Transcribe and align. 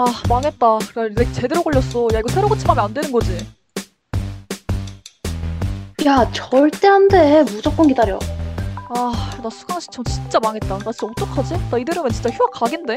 와, 0.00 0.06
망했다. 0.30 0.78
나렉 0.94 1.30
제대로 1.34 1.62
걸렸어. 1.62 2.08
야, 2.14 2.20
이거 2.20 2.28
새로 2.30 2.48
고침하면 2.48 2.86
안 2.86 2.94
되는 2.94 3.12
거지? 3.12 3.46
야, 6.06 6.26
절대 6.32 6.88
안 6.88 7.06
돼. 7.06 7.42
무조건 7.42 7.86
기다려. 7.86 8.18
아, 8.88 9.12
나 9.42 9.50
수강 9.50 9.78
신청 9.78 10.02
진짜 10.04 10.40
망했다. 10.40 10.78
나 10.78 10.90
진짜 10.90 11.06
어떡하지? 11.06 11.54
나 11.70 11.76
이대로면 11.76 12.12
진짜 12.12 12.30
휴학 12.30 12.50
각인데? 12.50 12.94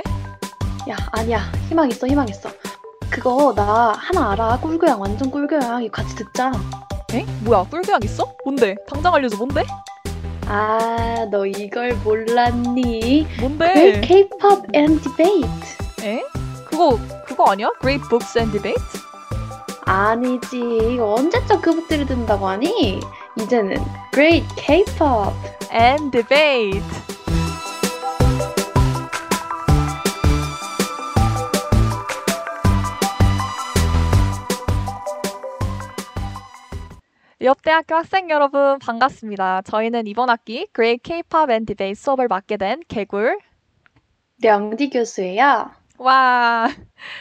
야, 0.89 0.95
아니야. 1.11 1.41
희망 1.67 1.89
있어, 1.91 2.07
희망 2.07 2.29
있어. 2.29 2.49
그거 3.09 3.53
나 3.53 3.91
하나 3.97 4.31
알아. 4.31 4.59
꿀교양, 4.61 5.01
완전 5.01 5.29
꿀교양. 5.29 5.83
이거 5.83 6.01
같이 6.01 6.15
듣자. 6.15 6.53
에? 7.13 7.25
뭐야, 7.41 7.63
꿀교양 7.69 7.99
있어? 8.05 8.33
뭔데? 8.45 8.77
당장 8.87 9.13
알려줘, 9.13 9.35
뭔데? 9.35 9.65
아, 10.45 11.27
너 11.29 11.45
이걸 11.45 11.95
몰랐니? 11.97 13.27
뭔데? 13.41 13.73
Great 13.73 14.07
K-pop 14.07 14.67
and 14.73 15.03
debate. 15.03 15.49
에? 16.01 16.23
그거, 16.73 16.97
그거 17.27 17.51
아니야? 17.51 17.69
Great 17.81 18.09
Books 18.09 18.35
and 18.35 18.51
Debate? 18.51 18.83
아니지. 19.85 20.57
이거 20.93 21.13
언제적 21.13 21.61
그 21.61 21.71
북들이 21.71 22.03
듣는다고 22.07 22.47
하니? 22.47 22.99
이제는 23.37 23.77
Great 24.11 24.47
K-pop. 24.55 25.35
And 25.71 26.09
Debate. 26.09 26.81
옆대학교 37.39 37.93
학생 37.93 38.31
여러분 38.31 38.79
반갑습니다. 38.79 39.61
저희는 39.61 40.07
이번 40.07 40.31
학기 40.31 40.67
Great 40.73 41.03
K-pop 41.03 41.51
and 41.51 41.67
Debate 41.67 41.93
수업을 41.93 42.27
맡게 42.27 42.57
된 42.57 42.81
개굴 42.87 43.37
명디 44.41 44.89
교수예요. 44.89 45.82
와 45.97 46.67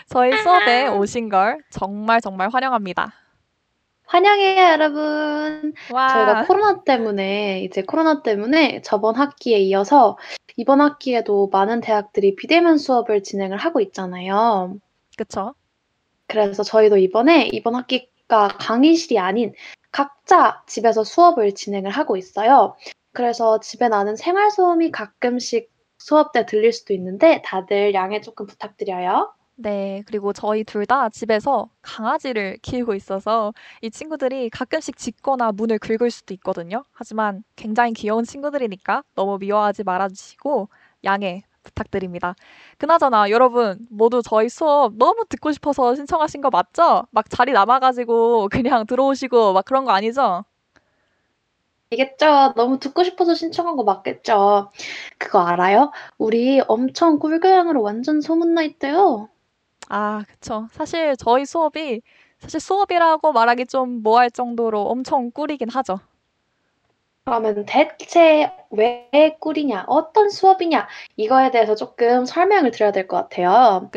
저희 0.06 0.37
수업에 0.37 0.89
오신 0.89 1.28
걸 1.28 1.59
정말 1.70 2.20
정말 2.20 2.48
환영합니다. 2.51 3.12
환영해요, 4.06 4.62
여러분. 4.73 5.73
와 5.91 6.09
저희가 6.09 6.47
코로나 6.47 6.83
때문에, 6.84 7.62
이제 7.62 7.83
코로나 7.83 8.23
때문에 8.23 8.83
저번 8.83 9.15
학기에 9.15 9.59
이어서 9.61 10.19
이번 10.56 10.83
학기에도 10.83 11.48
많은 11.50 11.81
대학들이 11.81 12.37
비대면 12.37 12.77
수업을 12.77 13.23
진행을 13.23 13.56
하고 13.56 13.81
있잖아요. 13.81 14.77
그쵸? 15.17 15.55
그래서 16.27 16.62
저희도 16.62 16.98
이번에 16.98 17.48
이번 17.53 17.75
학기가 17.75 18.48
강의실이 18.48 19.19
아닌 19.19 19.55
각자 19.91 20.62
집에서 20.67 21.05
수업을 21.05 21.55
진행을 21.55 21.91
하고 21.91 22.19
있어요. 22.19 22.77
그래서 23.12 23.61
집에 23.61 23.89
나는 23.89 24.17
생활 24.17 24.50
소음이 24.50 24.91
가끔씩 24.91 25.72
수업 26.03 26.33
때 26.33 26.47
들릴 26.47 26.72
수도 26.72 26.92
있는데 26.95 27.42
다들 27.45 27.95
양해 27.95 28.20
조금 28.20 28.47
부탁드려요. 28.47 29.33
네, 29.55 30.03
그리고 30.06 30.33
저희 30.33 30.64
둘 30.64 30.86
다 30.86 31.09
집에서 31.09 31.69
강아지를 31.83 32.59
키우고 32.62 32.94
있어서 32.94 33.53
이 33.81 33.91
친구들이 33.91 34.50
가끔씩 34.50 34.97
짖거나 34.97 35.53
문을 35.53 35.78
긁을 35.78 36.11
수도 36.11 36.34
있거든요. 36.34 36.84
하지만 36.92 37.44
굉장히 37.55 37.92
귀여운 37.92 38.25
친구들이니까 38.25 39.05
너무 39.14 39.39
미워하지 39.39 39.84
말아주시고 39.84 40.69
양해 41.05 41.44
부탁드립니다. 41.62 42.34
그나저나 42.78 43.31
여러분 43.31 43.87
모두 43.91 44.20
저희 44.25 44.48
수업 44.48 44.94
너무 44.97 45.25
듣고 45.28 45.53
싶어서 45.53 45.94
신청하신 45.94 46.41
거 46.41 46.50
맞죠? 46.50 47.06
막 47.12 47.31
자리 47.31 47.53
남아가지고 47.53 48.48
그냥 48.50 48.84
들어오시고 48.87 49.53
막 49.53 49.64
그런 49.64 49.84
거 49.84 49.92
아니죠? 49.92 50.44
알겠죠? 51.92 52.54
너무 52.56 52.78
듣고 52.80 53.04
싶어서 53.04 53.34
신청한 53.34 53.76
거 53.76 53.84
맞겠죠? 53.84 54.70
그거 55.19 55.41
알아요? 55.41 55.92
우리 56.19 56.60
엄청 56.66 57.19
꿀교양으로 57.19 57.82
완전 57.82 58.20
소문나 58.20 58.62
있대요. 58.62 59.28
아, 59.88 60.25
그쵸. 60.28 60.69
사실 60.72 61.16
저희 61.16 61.44
수업이 61.44 62.03
사실 62.38 62.58
수업이라고 62.60 63.32
말하기 63.32 63.66
좀 63.66 64.03
뭐할 64.03 64.30
정도로 64.30 64.82
엄청 64.82 65.30
꿀이긴 65.30 65.69
하죠. 65.70 66.00
그러면 67.25 67.65
대체 67.66 68.50
왜 68.71 69.37
꿀이냐? 69.41 69.84
어떤 69.87 70.28
수업이냐? 70.31 70.88
이거에 71.16 71.50
대해서 71.50 71.75
조금 71.75 72.25
설명을 72.25 72.71
드려야 72.72 72.91
될 72.93 73.06
것 73.06 73.16
같아요. 73.16 73.91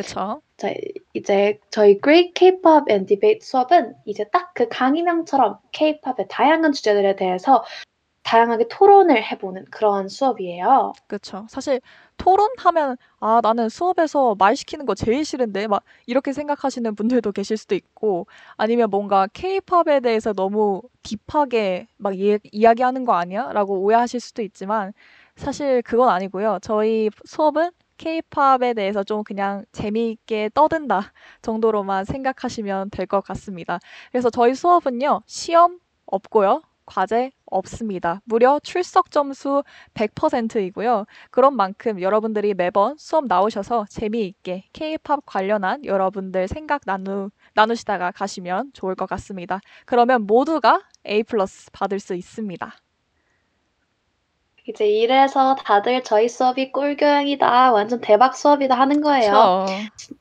자, 0.58 0.70
이제 1.14 1.60
저희 1.72 2.00
Great 2.02 2.34
K-pop 2.34 2.86
and 2.92 3.08
Debate 3.08 3.42
수업은 3.42 3.96
이제 4.06 4.26
딱 4.32 4.54
그 4.54 4.68
강의명처럼 4.70 5.60
K-pop의 5.74 6.28
다양한 6.30 6.72
주제들에 6.72 7.16
대해서 7.18 7.64
다양하게 8.26 8.68
토론을 8.70 9.24
해보는 9.24 9.66
그런 9.72 10.10
수업이에요. 10.10 10.94
그쵸. 11.08 11.46
사실 11.50 11.82
토론하면 12.18 12.98
아, 13.20 13.40
나는 13.44 13.70
수업에서 13.70 14.36
말 14.40 14.56
시키는 14.56 14.86
거 14.88 14.96
제일 14.96 15.24
싫은데 15.24 15.68
막 15.68 15.84
이렇게 16.08 16.34
생각하시는 16.34 16.96
분들도 16.96 17.32
계실 17.32 17.58
수도 17.58 17.76
있고 17.76 18.26
아니면 18.58 18.90
뭔가 18.90 19.28
케이팝에 19.34 20.00
대해서 20.02 20.34
너무 20.34 20.82
딥하게 21.04 21.88
막 21.98 22.18
이, 22.18 22.40
이야기하는 22.52 23.06
거 23.06 23.14
아니야? 23.14 23.52
라고 23.54 23.80
오해하실 23.82 24.20
수도 24.20 24.42
있지만 24.42 24.94
사실 25.36 25.82
그건 25.84 26.10
아니고요. 26.10 26.58
저희 26.64 27.10
수업은 27.26 27.70
케이팝에 27.98 28.74
대해서 28.74 29.04
좀 29.04 29.24
그냥 29.24 29.64
재미있게 29.72 30.50
떠든다 30.56 31.14
정도로만 31.44 32.06
생각하시면 32.06 32.90
될 32.90 33.06
것 33.06 33.22
같습니다. 33.24 33.80
그래서 34.12 34.30
저희 34.32 34.56
수업은요. 34.56 35.22
시험 35.28 35.80
없고요. 36.08 36.62
과제 36.86 37.32
없습니다. 37.46 38.22
무려 38.26 38.60
출석 38.60 39.12
점수 39.12 39.64
100%이고요. 39.94 41.06
그런 41.32 41.56
만큼 41.56 42.02
여러분들이 42.02 42.54
매번 42.54 42.98
수업 42.98 43.26
나오셔서 43.28 43.86
재미있게 43.90 44.66
K-팝 44.74 45.26
관련한 45.26 45.86
여러분들 45.86 46.48
생각 46.48 46.82
나누, 46.86 47.30
나누시다가 47.54 48.12
가시면 48.12 48.72
좋을 48.74 48.96
것 48.96 49.08
같습니다. 49.08 49.60
그러면 49.86 50.24
모두가 50.24 50.82
A 51.08 51.24
플러스 51.24 51.72
받을 51.72 52.00
수 52.00 52.16
있습니다. 52.16 52.74
이제 54.68 54.88
이래서 54.88 55.56
다들 55.56 56.04
저희 56.04 56.28
수업이 56.28 56.72
꿀교양이다, 56.72 57.72
완전 57.72 58.02
대박 58.02 58.36
수업이다 58.36 58.74
하는 58.76 59.02
거예요. 59.02 59.66
그쵸? 59.68 60.16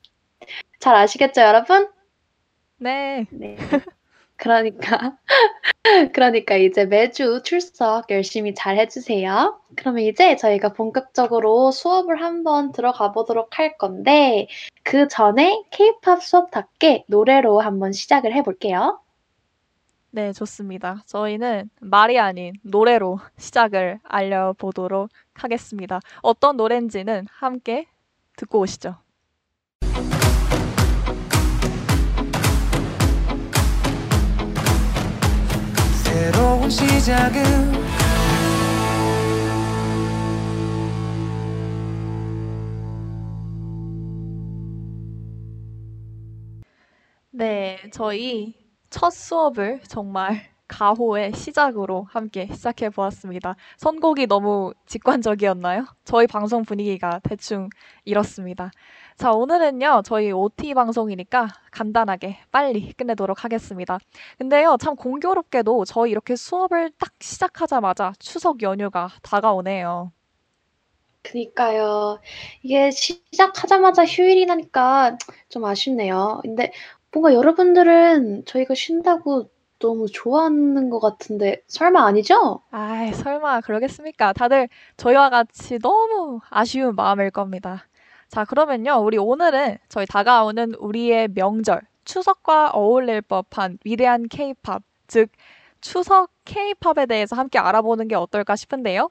잘 0.79 0.95
아시겠죠, 0.95 1.41
여러분? 1.41 1.89
네. 2.77 3.25
네. 3.31 3.57
그러니까, 4.35 5.17
그러니까 6.13 6.55
이제 6.55 6.85
매주 6.85 7.41
출석 7.43 8.09
열심히 8.09 8.55
잘 8.55 8.77
해주세요. 8.77 9.59
그러면 9.75 10.03
이제 10.03 10.35
저희가 10.35 10.73
본격적으로 10.73 11.71
수업을 11.71 12.21
한번 12.21 12.71
들어가 12.71 13.11
보도록 13.11 13.59
할 13.59 13.77
건데, 13.77 14.47
그 14.83 15.07
전에 15.07 15.63
K-pop 15.71 16.21
수업답게 16.21 17.05
노래로 17.07 17.59
한번 17.59 17.91
시작을 17.91 18.33
해볼게요. 18.33 18.99
네, 20.09 20.33
좋습니다. 20.33 21.03
저희는 21.05 21.69
말이 21.81 22.17
아닌 22.17 22.53
노래로 22.63 23.19
시작을 23.37 23.99
알려보도록 24.03 25.09
하겠습니다. 25.33 25.99
어떤 26.21 26.57
노래인지는 26.57 27.27
함께 27.29 27.85
듣고 28.37 28.59
오시죠. 28.59 29.04
새로운 36.25 36.71
시작은 36.71 37.43
네, 47.29 47.77
저희 47.91 48.55
첫 48.89 49.11
수업을 49.11 49.81
정말 49.87 50.41
가호의 50.67 51.33
시작으로 51.33 52.07
함께 52.09 52.47
시작해 52.51 52.89
보았습니다. 52.89 53.55
선곡이 53.77 54.25
너무 54.25 54.73
직관적이었나요? 54.87 55.85
저희 56.05 56.25
방송 56.25 56.65
분위기가 56.65 57.19
대충 57.19 57.69
이렇습니다. 58.03 58.71
자, 59.17 59.31
오늘은요, 59.31 60.01
저희 60.03 60.31
OT 60.31 60.73
방송이니까 60.73 61.47
간단하게 61.71 62.37
빨리 62.51 62.91
끝내도록 62.93 63.45
하겠습니다. 63.45 63.97
근데요, 64.37 64.75
참 64.79 64.95
공교롭게도 64.97 65.85
저희 65.85 66.11
이렇게 66.11 66.35
수업을 66.35 66.91
딱 66.99 67.11
시작하자마자 67.21 68.13
추석 68.19 68.61
연휴가 68.61 69.09
다가오네요. 69.21 70.11
그니까요. 71.23 72.19
이게 72.61 72.91
시작하자마자 72.91 74.05
휴일이라니까 74.05 75.17
좀 75.49 75.65
아쉽네요. 75.65 76.39
근데 76.43 76.71
뭔가 77.11 77.33
여러분들은 77.33 78.45
저희가 78.45 78.75
쉰다고 78.75 79.49
너무 79.79 80.07
좋아하는 80.07 80.89
것 80.89 80.99
같은데 80.99 81.61
설마 81.67 82.05
아니죠? 82.05 82.61
아이, 82.69 83.13
설마 83.13 83.61
그러겠습니까? 83.61 84.33
다들 84.33 84.69
저희와 84.97 85.29
같이 85.29 85.79
너무 85.79 86.41
아쉬운 86.49 86.95
마음일 86.95 87.31
겁니다. 87.31 87.87
자, 88.35 88.43
그러면요, 88.43 89.01
우리 89.01 89.17
오늘은 89.17 89.77
저희 89.87 90.05
다가오는 90.05 90.73
우리의 90.75 91.29
명절, 91.29 91.79
추석과 92.03 92.71
어울릴 92.71 93.21
법한 93.21 93.77
위대한 93.85 94.27
K-팝, 94.27 94.83
즉, 95.07 95.29
추석 95.79 96.31
K-팝에 96.43 97.05
대해서 97.05 97.37
함께 97.37 97.59
알아보는 97.59 98.09
게 98.09 98.15
어떨까 98.15 98.57
싶은데요. 98.57 99.09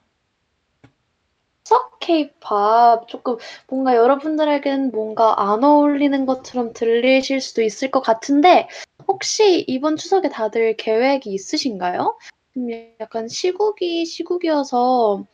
추석 1.65 1.99
케이팝 2.00 3.09
조금 3.09 3.38
뭔가 3.67 3.97
여러분들에겐 3.97 4.91
뭔가 4.91 5.50
안 5.50 5.65
어울리는 5.65 6.27
것처럼 6.27 6.75
들리실 6.75 7.41
수도 7.41 7.62
있을 7.62 7.91
것 7.91 8.03
같은데 8.03 8.69
혹시 9.09 9.65
이번 9.67 9.97
추석에 9.97 10.29
다들 10.29 10.77
계획이 10.77 11.32
있으신가요? 11.32 12.19
음, 12.59 12.69
약간 13.00 13.27
시국이 13.29 14.05
시국이어서 14.05 15.25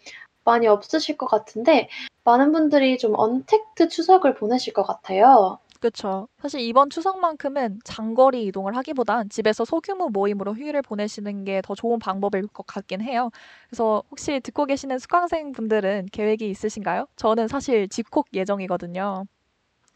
많이 0.51 0.67
없으실 0.67 1.17
것 1.17 1.27
같은데 1.27 1.89
많은 2.25 2.51
분들이 2.53 2.99
좀 2.99 3.15
언택트 3.17 3.89
추석을 3.89 4.35
보내실 4.35 4.73
것 4.73 4.83
같아요. 4.83 5.59
그쵸. 5.81 6.29
사실 6.43 6.61
이번 6.61 6.91
추석만큼은 6.91 7.81
장거리 7.85 8.45
이동을 8.47 8.77
하기보단 8.77 9.31
집에서 9.31 9.65
소규모 9.65 10.09
모임으로 10.11 10.53
휴일을 10.55 10.83
보내시는 10.83 11.45
게 11.45 11.63
더 11.63 11.75
좋은 11.75 11.99
방법일 11.99 12.49
것 12.49 12.67
같긴 12.67 13.01
해요. 13.01 13.31
그래서 13.71 14.03
혹시 14.11 14.41
듣고 14.41 14.67
계시는 14.67 14.99
수강생 14.99 15.53
분들은 15.53 16.09
계획이 16.13 16.51
있으신가요? 16.51 17.07
저는 17.17 17.49
사실 17.49 17.89
집콕 17.89 18.27
예정이거든요. 18.35 19.25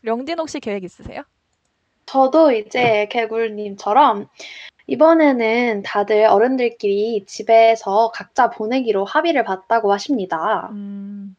령딘 0.03 0.39
혹시 0.39 0.61
계획 0.61 0.85
있으세요? 0.85 1.23
저도 2.07 2.53
이제 2.53 3.07
개굴님처럼 3.11 4.29
이번에는 4.87 5.83
다들 5.83 6.27
어른들끼리 6.27 7.25
집에서 7.27 8.11
각자 8.13 8.51
보내기로 8.51 9.05
합의를 9.05 9.45
봤다고 9.45 9.93
하십니다. 9.93 10.69
음, 10.73 11.37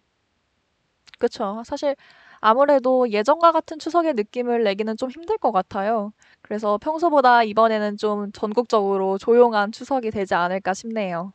그쵸. 1.20 1.62
사실 1.66 1.96
아무래도 2.40 3.10
예전과 3.12 3.52
같은 3.52 3.80
추석의 3.80 4.14
느낌을 4.16 4.64
내기는 4.64 4.98
좀 4.98 5.10
힘들 5.10 5.38
것 5.38 5.52
같아요. 5.52 6.12
그래서 6.42 6.78
평소보다 6.78 7.44
이번에는 7.44 7.98
좀 7.98 8.32
전국적으로 8.32 9.18
조용한 9.18 9.72
추석이 9.72 10.12
되지 10.12 10.34
않을까 10.34 10.74
싶네요. 10.74 11.32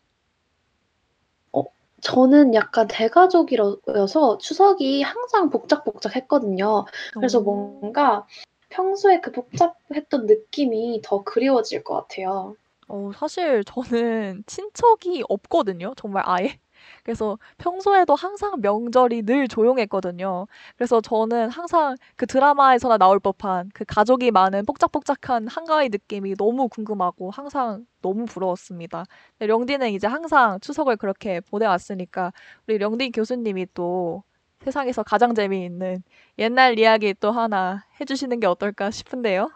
저는 2.00 2.54
약간 2.54 2.88
대가족이어서 2.88 4.38
추석이 4.38 5.02
항상 5.02 5.50
복작복작했거든요. 5.50 6.86
그래서 7.14 7.38
오. 7.40 7.42
뭔가 7.42 8.26
평소에 8.70 9.20
그 9.20 9.32
복잡했던 9.32 10.26
느낌이 10.26 11.00
더 11.04 11.22
그리워질 11.24 11.84
것 11.84 11.94
같아요. 11.94 12.56
어, 12.88 13.10
사실 13.14 13.62
저는 13.64 14.44
친척이 14.46 15.24
없거든요. 15.28 15.94
정말 15.96 16.22
아예. 16.26 16.58
그래서 17.04 17.38
평소에도 17.58 18.14
항상 18.14 18.60
명절이 18.60 19.22
늘 19.22 19.48
조용했거든요. 19.48 20.46
그래서 20.76 21.00
저는 21.00 21.50
항상 21.50 21.94
그 22.16 22.26
드라마에서나 22.26 22.98
나올 22.98 23.20
법한 23.20 23.70
그 23.74 23.84
가족이 23.86 24.30
많은 24.30 24.64
복작복작한 24.66 25.46
한가위 25.46 25.90
느낌이 25.90 26.34
너무 26.36 26.68
궁금하고 26.68 27.30
항상 27.30 27.86
너무 28.02 28.24
부러웠습니다. 28.26 29.04
령디는 29.40 29.90
이제 29.92 30.06
항상 30.06 30.58
추석을 30.60 30.96
그렇게 30.96 31.40
보내왔으니까 31.40 32.32
우리 32.66 32.78
령디 32.78 33.10
교수님이 33.12 33.66
또 33.74 34.22
세상에서 34.64 35.02
가장 35.02 35.34
재미있는 35.34 36.02
옛날 36.38 36.78
이야기 36.78 37.14
또 37.14 37.30
하나 37.30 37.84
해주시는 38.00 38.40
게 38.40 38.46
어떨까 38.46 38.90
싶은데요. 38.90 39.50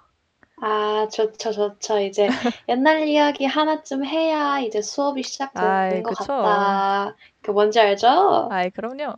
아, 0.61 1.09
좋죠, 1.13 1.53
좋죠. 1.53 1.99
이제 2.01 2.27
옛날 2.69 3.07
이야기 3.07 3.45
하나쯤 3.45 4.05
해야 4.05 4.61
이제 4.61 4.81
수업이 4.83 5.21
아이, 5.21 5.25
시작되는 5.25 6.03
것 6.03 6.17
그쵸. 6.17 6.33
같다. 6.43 7.17
그 7.43 7.51
뭔지 7.51 7.81
알죠? 7.81 8.49
아이, 8.51 8.71
그럼요. 8.71 9.15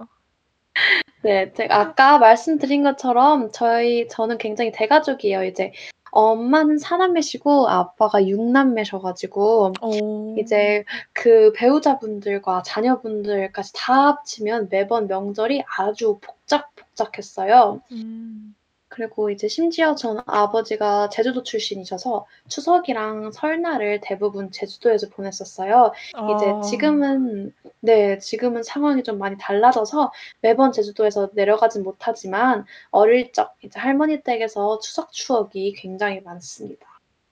네, 1.22 1.52
제가 1.52 1.76
아까 1.80 2.18
말씀드린 2.18 2.82
것처럼 2.82 3.50
저희 3.52 4.06
저는 4.08 4.38
굉장히 4.38 4.70
대가족이에요. 4.72 5.44
이제 5.44 5.72
엄마는 6.10 6.78
사남매시고 6.78 7.68
아빠가 7.68 8.26
육남매셔가지고 8.26 9.72
오. 9.80 10.36
이제 10.38 10.84
그 11.12 11.52
배우자분들과 11.54 12.62
자녀분들까지 12.62 13.72
다 13.74 14.08
합치면 14.08 14.68
매번 14.70 15.06
명절이 15.06 15.62
아주 15.78 16.18
복작복작했어요. 16.20 17.80
음. 17.92 18.55
그리고 18.88 19.30
이제 19.30 19.48
심지어 19.48 19.94
저는 19.94 20.22
아버지가 20.26 21.08
제주도 21.08 21.42
출신이셔서 21.42 22.26
추석이랑 22.48 23.32
설날을 23.32 24.00
대부분 24.02 24.50
제주도에서 24.50 25.08
보냈었어요. 25.08 25.92
이제 26.08 26.50
아. 26.50 26.60
지금은 26.60 27.52
네, 27.80 28.18
지금은 28.18 28.62
상황이 28.62 29.02
좀 29.02 29.18
많이 29.18 29.36
달라져서 29.38 30.12
매번 30.40 30.72
제주도에서 30.72 31.30
내려가진 31.34 31.82
못하지만 31.82 32.64
어릴 32.90 33.32
적 33.32 33.54
이제 33.62 33.78
할머니 33.80 34.22
댁에서 34.22 34.78
추석 34.78 35.12
추억이 35.12 35.72
굉장히 35.72 36.20
많습니다. 36.20 36.86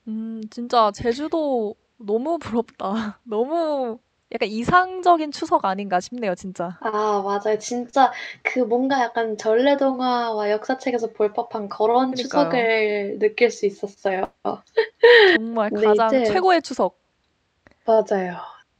음, 0.08 0.42
진짜 0.50 0.90
제주도 0.92 1.76
너무 1.96 2.38
부럽다. 2.38 3.20
너무 3.24 3.98
약간 4.34 4.48
이상적인 4.48 5.30
추석 5.30 5.64
아닌가 5.64 6.00
싶네요, 6.00 6.34
진짜. 6.34 6.76
아, 6.80 7.22
맞아요. 7.22 7.56
진짜 7.60 8.12
그 8.42 8.58
뭔가 8.58 9.00
약간 9.00 9.38
전래동화와 9.38 10.50
역사책에서 10.50 11.12
볼 11.12 11.32
법한 11.32 11.68
그런 11.68 12.10
그니까요. 12.10 12.16
추석을 12.16 13.18
느낄 13.20 13.50
수 13.52 13.64
있었어요. 13.64 14.32
정말 15.34 15.70
가장 15.70 16.08
이제 16.08 16.24
최고의 16.24 16.62
추석. 16.62 16.98
맞아요. 17.86 18.38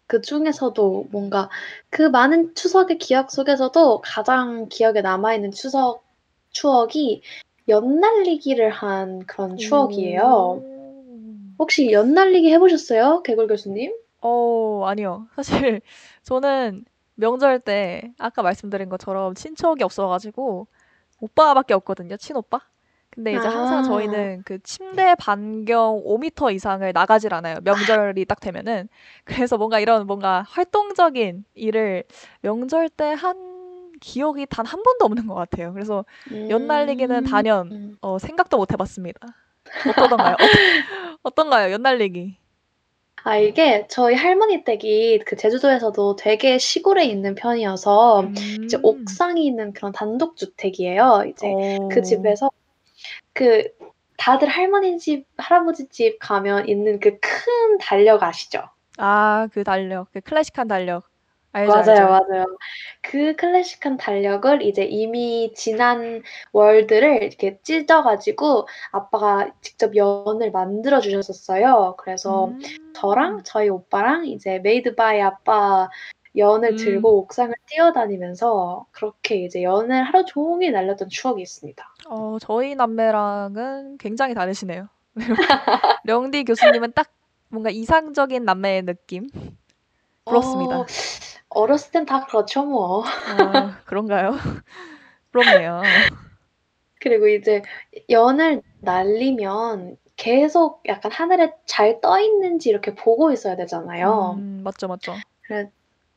그 0.08 0.20
중에서도 0.20 1.06
뭔가 1.12 1.48
그 1.88 2.02
많은 2.02 2.54
추석의 2.56 2.98
기억 2.98 3.30
속에서도 3.30 4.00
가장 4.02 4.68
기억에 4.68 5.02
남아있는 5.02 5.52
추석 5.52 6.04
추억이 6.50 7.22
연날리기를 7.68 8.70
한 8.70 9.24
그런 9.26 9.56
추억이에요. 9.56 10.24
오. 10.24 10.62
혹시 11.58 11.92
연날리기 11.92 12.52
해보셨어요? 12.52 13.22
개굴 13.22 13.46
교수님? 13.46 13.92
어, 14.26 14.84
아니요. 14.86 15.28
사실 15.36 15.80
저는 16.22 16.84
명절 17.16 17.60
때 17.60 18.12
아까 18.18 18.42
말씀드린 18.42 18.88
것처럼 18.88 19.34
친척이 19.34 19.84
없어 19.84 20.08
가지고 20.08 20.66
오빠밖에 21.20 21.74
없거든요, 21.74 22.16
친오빠. 22.16 22.60
근데 23.10 23.30
이제 23.36 23.46
항상 23.46 23.78
아, 23.78 23.82
저희는 23.82 24.42
그 24.44 24.58
침대 24.64 25.14
반경 25.16 26.02
5m 26.04 26.50
이상을 26.52 26.90
나가질 26.92 27.32
않아요. 27.34 27.58
명절이 27.62 28.24
딱 28.24 28.40
되면은. 28.40 28.88
그래서 29.24 29.56
뭔가 29.56 29.78
이런 29.78 30.06
뭔가 30.08 30.44
활동적인 30.48 31.44
일을 31.54 32.02
명절 32.40 32.88
때 32.88 33.12
한 33.14 33.54
기억이 34.00 34.46
단 34.46 34.66
한 34.66 34.82
번도 34.82 35.04
없는 35.04 35.28
것 35.28 35.34
같아요. 35.34 35.72
그래서 35.72 36.04
연날리기는 36.50 37.16
음, 37.18 37.24
단연 37.24 37.70
음. 37.70 37.96
어, 38.00 38.18
생각도 38.18 38.56
못 38.56 38.72
해봤습니다. 38.72 39.20
어떠던가요? 39.84 40.34
어떠, 40.40 40.58
어떤가요, 41.22 41.72
연날리기? 41.72 42.36
아, 43.24 43.36
이게 43.38 43.86
저희 43.88 44.14
할머니 44.14 44.64
댁이 44.64 45.20
그 45.20 45.36
제주도에서도 45.36 46.16
되게 46.16 46.58
시골에 46.58 47.04
있는 47.06 47.34
편이어서 47.34 48.32
이제 48.64 48.76
음, 48.76 48.80
옥상이 48.82 49.46
있는 49.46 49.72
그런 49.72 49.92
단독주택이에요. 49.92 51.24
이제 51.28 51.56
그 51.88 52.00
오, 52.00 52.02
집에서 52.02 52.50
그 53.34 53.64
다들 54.18 54.48
할머니 54.48 54.98
집, 54.98 55.26
할아버지 55.38 55.88
집 55.88 56.18
가면 56.20 56.68
있는 56.68 57.00
그 57.00 57.18
큰 57.20 57.78
달력 57.80 58.22
아시죠? 58.22 58.62
아, 58.98 59.48
그 59.52 59.64
달력, 59.64 60.10
그 60.12 60.20
클래식한 60.20 60.68
달력. 60.68 61.08
알죠, 61.54 61.72
맞아요, 61.72 62.14
알죠. 62.14 62.26
맞아요. 62.28 62.44
그 63.00 63.36
클래식한 63.36 63.96
달력을 63.96 64.62
이제 64.62 64.82
이미 64.84 65.52
지난 65.54 66.22
월들을 66.52 67.22
이렇게 67.22 67.58
찢어가지고 67.62 68.66
아빠가 68.90 69.50
직접 69.60 69.94
연을 69.94 70.50
만들어 70.50 71.00
주셨었어요. 71.00 71.94
그래서 71.98 72.52
저랑 72.96 73.34
음, 73.34 73.40
저희 73.44 73.68
오빠랑 73.68 74.26
이제 74.26 74.58
made 74.58 74.96
by 74.96 75.22
아빠 75.22 75.88
연을 76.36 76.70
음, 76.72 76.76
들고 76.76 77.18
옥상을 77.20 77.54
뛰어다니면서 77.66 78.86
그렇게 78.90 79.36
이제 79.44 79.62
연을 79.62 80.02
하루 80.02 80.24
종일 80.24 80.72
날렸던 80.72 81.08
추억이 81.08 81.40
있습니다. 81.40 81.94
어, 82.08 82.38
저희 82.40 82.74
남매랑은 82.74 83.98
굉장히 83.98 84.34
다르시네요. 84.34 84.88
령디 86.04 86.42
교수님은 86.42 86.94
딱 86.96 87.12
뭔가 87.48 87.70
이상적인 87.70 88.44
남매의 88.44 88.82
느낌? 88.82 89.28
어, 90.24 90.30
부럽습니다. 90.30 90.80
어 90.80 90.86
렸을 91.66 91.90
땐 91.92 92.06
다 92.06 92.26
그렇죠, 92.26 92.64
뭐. 92.64 93.04
아, 93.26 93.80
그런가요? 93.86 94.32
부럽네요. 95.32 96.04
그리고 97.00 97.28
이제 97.28 97.62
연을 98.10 98.62
날리면 98.80 99.96
계속 100.16 100.82
약간 100.88 101.12
하늘에 101.12 101.52
잘 101.66 102.00
떠 102.00 102.18
있는지 102.20 102.68
이렇게 102.70 102.94
보고 102.94 103.30
있어야 103.32 103.56
되잖아요. 103.56 104.44
음, 104.44 104.62
맞죠, 104.62 104.86
맞죠. 104.88 105.24
그래, 105.42 105.70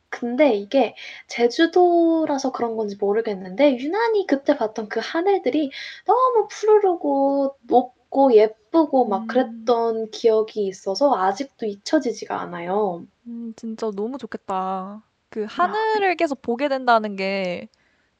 근데 0.09 0.55
이게 0.55 0.95
제주도라서 1.27 2.51
그런 2.53 2.77
건지 2.77 2.97
모르겠는데 2.99 3.77
유난히 3.79 4.27
그때 4.27 4.57
봤던 4.57 4.89
그 4.89 4.99
하늘들이 5.03 5.71
너무 6.07 6.47
푸르르고 6.49 7.57
높고 7.63 8.33
예쁘고 8.35 9.07
막 9.07 9.27
음, 9.27 9.27
그랬던 9.27 10.11
기억이 10.11 10.67
있어서 10.67 11.15
아직도 11.17 11.65
잊혀지지가 11.67 12.39
않아요. 12.41 13.05
음, 13.27 13.53
진짜 13.55 13.91
너무 13.91 14.17
좋겠다. 14.17 15.03
그 15.29 15.45
아, 15.57 15.67
하늘을 15.67 16.15
계속 16.15 16.41
보게 16.41 16.67
된다는 16.69 17.15
게 17.15 17.69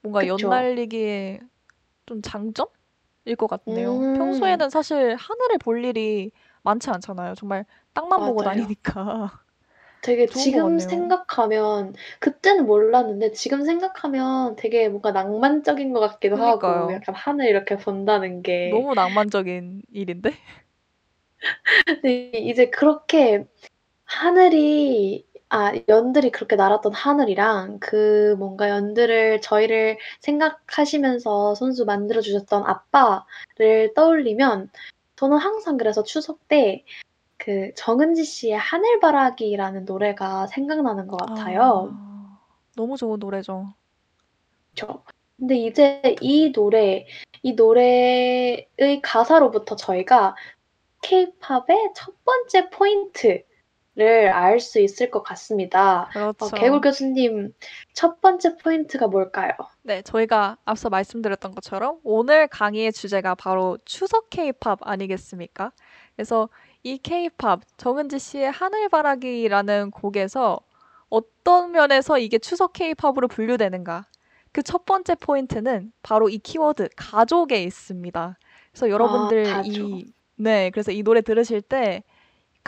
뭔가 0.01 0.27
그쵸? 0.27 0.67
연날리기의 0.67 1.41
좀 2.07 2.21
장점일 2.21 2.85
것 3.37 3.47
같네요. 3.47 4.07
음, 4.07 4.13
평소에는 4.13 4.69
사실 4.71 5.15
하늘을 5.17 5.57
볼 5.59 5.85
일이 5.85 6.31
많지 6.63 6.89
않잖아요. 6.91 7.35
정말 7.35 7.65
땅만 7.93 8.25
보고 8.25 8.43
맞아요. 8.43 8.43
다니니까. 8.43 9.43
되게 10.01 10.27
좋은 10.27 10.51
것 10.51 10.61
지금 10.61 10.63
같네요. 10.63 11.17
생각하면 11.19 11.93
그때는 12.19 12.65
몰랐는데 12.65 13.31
지금 13.33 13.63
생각하면 13.65 14.55
되게 14.55 14.89
뭔가 14.89 15.11
낭만적인 15.11 15.93
것 15.93 15.99
같기도 15.99 16.35
하고 16.37 16.91
그니까요. 16.91 16.93
약간 16.93 17.13
하늘 17.15 17.47
이렇게 17.47 17.77
본다는 17.77 18.41
게 18.43 18.87
너무 18.87 18.93
낭만적인 18.93 19.81
일인데? 19.89 20.31
근데 21.85 22.31
이제 22.33 22.69
그렇게 22.69 23.45
하늘이 24.05 25.26
아 25.49 25.71
연들이 25.87 26.31
그렇게 26.31 26.55
날았던 26.55 26.93
하늘이랑 26.93 27.79
그 27.79 28.35
뭔가 28.37 28.69
연들을 28.69 29.41
저희를 29.41 29.97
생각하시면서 30.19 31.55
손수 31.55 31.85
만들어 31.85 32.21
주셨던 32.21 32.63
아빠를 32.65 33.93
떠올리면 33.95 34.69
저는 35.15 35.37
항상 35.37 35.77
그래서 35.77 36.03
추석 36.03 36.47
때 36.47 36.83
그 37.37 37.71
정은지 37.75 38.25
씨의 38.25 38.57
하늘바라기라는 38.57 39.85
노래가 39.85 40.47
생각나는 40.47 41.07
것 41.07 41.17
같아요. 41.17 41.91
아, 41.93 42.39
너무 42.75 42.97
좋은 42.97 43.19
노래죠. 43.19 43.73
그쵸. 44.71 45.03
근데 45.37 45.55
이제 45.55 46.01
이 46.19 46.51
노래, 46.51 47.05
이 47.43 47.53
노래의 47.53 48.67
가사로부터 49.01 49.75
저희가 49.75 50.35
케이팝의 51.03 51.93
첫 51.95 52.15
번째 52.25 52.69
포인트 52.69 53.43
를 53.97 54.31
알 54.31 54.59
수 54.59 54.79
있을 54.79 55.09
것 55.09 55.23
같습니다. 55.23 56.07
그렇죠. 56.13 56.45
어, 56.45 56.49
개굴 56.49 56.81
교수님, 56.81 57.53
첫 57.93 58.21
번째 58.21 58.57
포인트가 58.57 59.07
뭘까요? 59.07 59.51
네, 59.81 60.01
저희가 60.03 60.57
앞서 60.65 60.89
말씀드렸던 60.89 61.55
것처럼 61.55 61.99
오늘 62.03 62.47
강의의 62.47 62.93
주제가 62.93 63.35
바로 63.35 63.77
추석 63.85 64.29
케이팝 64.29 64.79
아니겠습니까? 64.87 65.71
그래서 66.15 66.49
이 66.83 66.97
케이팝, 66.99 67.61
정은지 67.77 68.19
씨의 68.19 68.51
하늘바라기라는 68.51 69.91
곡에서 69.91 70.59
어떤 71.09 71.71
면에서 71.71 72.19
이게 72.19 72.37
추석 72.37 72.73
케이팝으로 72.73 73.27
분류되는가? 73.27 74.05
그 74.51 74.63
첫 74.63 74.85
번째 74.85 75.15
포인트는 75.15 75.91
바로 76.01 76.29
이 76.29 76.37
키워드 76.39 76.89
가족에 76.95 77.61
있습니다. 77.63 78.37
그래서 78.71 78.89
여러분들 78.89 79.45
아. 79.53 79.61
이 79.65 80.05
네, 80.35 80.69
그래서 80.71 80.91
이 80.91 81.03
노래 81.03 81.21
들으실 81.21 81.61
때 81.61 82.03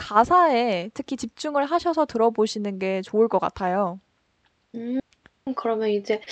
가사에 0.00 0.90
특히 0.94 1.16
집중을 1.16 1.66
하셔서 1.66 2.06
들어보시는 2.06 2.78
게 2.78 3.02
좋을 3.02 3.28
것 3.28 3.38
같아요. 3.38 4.00
음, 4.74 4.98
그러면 5.54 5.90
이제 5.90 6.22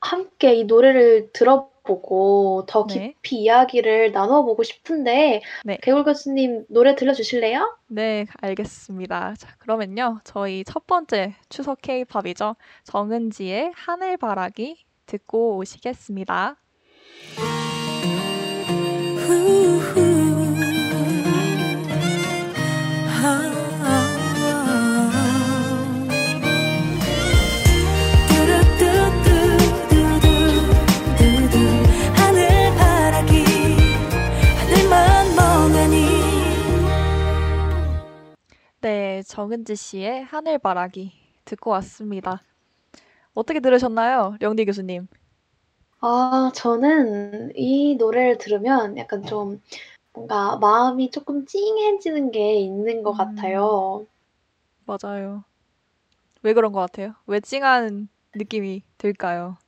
함께 0.00 0.54
이 0.54 0.64
노래를 0.64 1.30
들어보고 1.32 2.66
더 2.68 2.86
네. 2.88 3.12
깊이 3.14 3.36
이야기를 3.42 4.10
나눠보고 4.10 4.64
싶은데 4.64 5.40
네. 5.64 5.78
개굴 5.82 6.02
교수님 6.02 6.66
노래 6.68 6.96
들려주실래요? 6.96 7.78
네, 7.86 8.26
알겠습니다. 8.40 9.34
자, 9.38 9.54
그러면요. 9.58 10.18
저희 10.24 10.64
첫 10.64 10.86
번째 10.88 11.36
추석 11.48 11.80
케이팝이죠. 11.82 12.56
정은지의 12.84 13.72
하늘바라기 13.74 14.84
듣고 15.06 15.58
오시겠습니다. 15.58 16.56
네, 39.16 39.22
정은지 39.22 39.76
씨의 39.76 40.24
하늘바라기 40.24 41.10
듣고 41.46 41.70
왔습니다. 41.70 42.42
어떻게 43.34 43.60
들으셨나요? 43.60 44.36
령디 44.40 44.66
교수님. 44.66 45.08
아, 46.00 46.50
저는 46.54 47.52
이 47.54 47.96
노래를 47.96 48.38
들으면 48.38 48.96
약간 48.96 49.22
좀 49.24 49.60
뭔가 50.14 50.56
마음이 50.58 51.10
조금 51.10 51.46
찡해지는 51.46 52.30
게 52.32 52.54
있는 52.56 53.02
것 53.02 53.12
음. 53.12 53.16
같아요. 53.16 54.06
맞아요. 54.86 55.44
왜 56.42 56.54
그런 56.54 56.72
것 56.72 56.80
같아요? 56.80 57.14
왜 57.26 57.40
찡한 57.40 58.08
느낌이 58.34 58.82
들까요? 58.98 59.58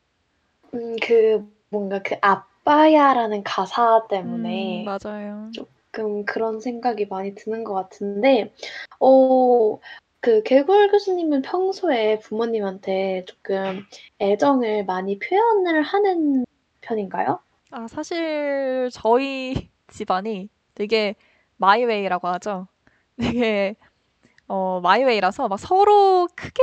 음, 0.74 0.96
그 1.02 1.46
뭔가 1.70 2.02
그 2.02 2.16
아빠야라는 2.22 3.42
가사 3.44 4.06
음, 4.24 4.82
때문에 4.82 4.84
맞아요. 4.84 5.56
조금 5.98 6.24
그런 6.24 6.60
생각이 6.60 7.06
많이 7.06 7.34
드는 7.34 7.64
것 7.64 7.74
같은데, 7.74 8.54
어, 9.00 9.78
그 10.20 10.42
개굴 10.44 10.90
교수님은 10.90 11.42
평소에 11.42 12.20
부모님한테 12.20 13.24
조금 13.26 13.84
애정을 14.20 14.84
많이 14.84 15.18
표현을 15.18 15.82
하는 15.82 16.44
편인가요? 16.82 17.40
아, 17.72 17.88
사실 17.88 18.88
저희 18.92 19.70
집안이 19.88 20.48
되게 20.74 21.16
my 21.56 21.72
way라고 21.72 22.28
하죠. 22.28 22.68
되게 23.16 23.74
어, 24.46 24.80
my 24.80 24.94
way라서 24.94 25.48
막 25.48 25.58
서로 25.58 26.28
크게 26.36 26.62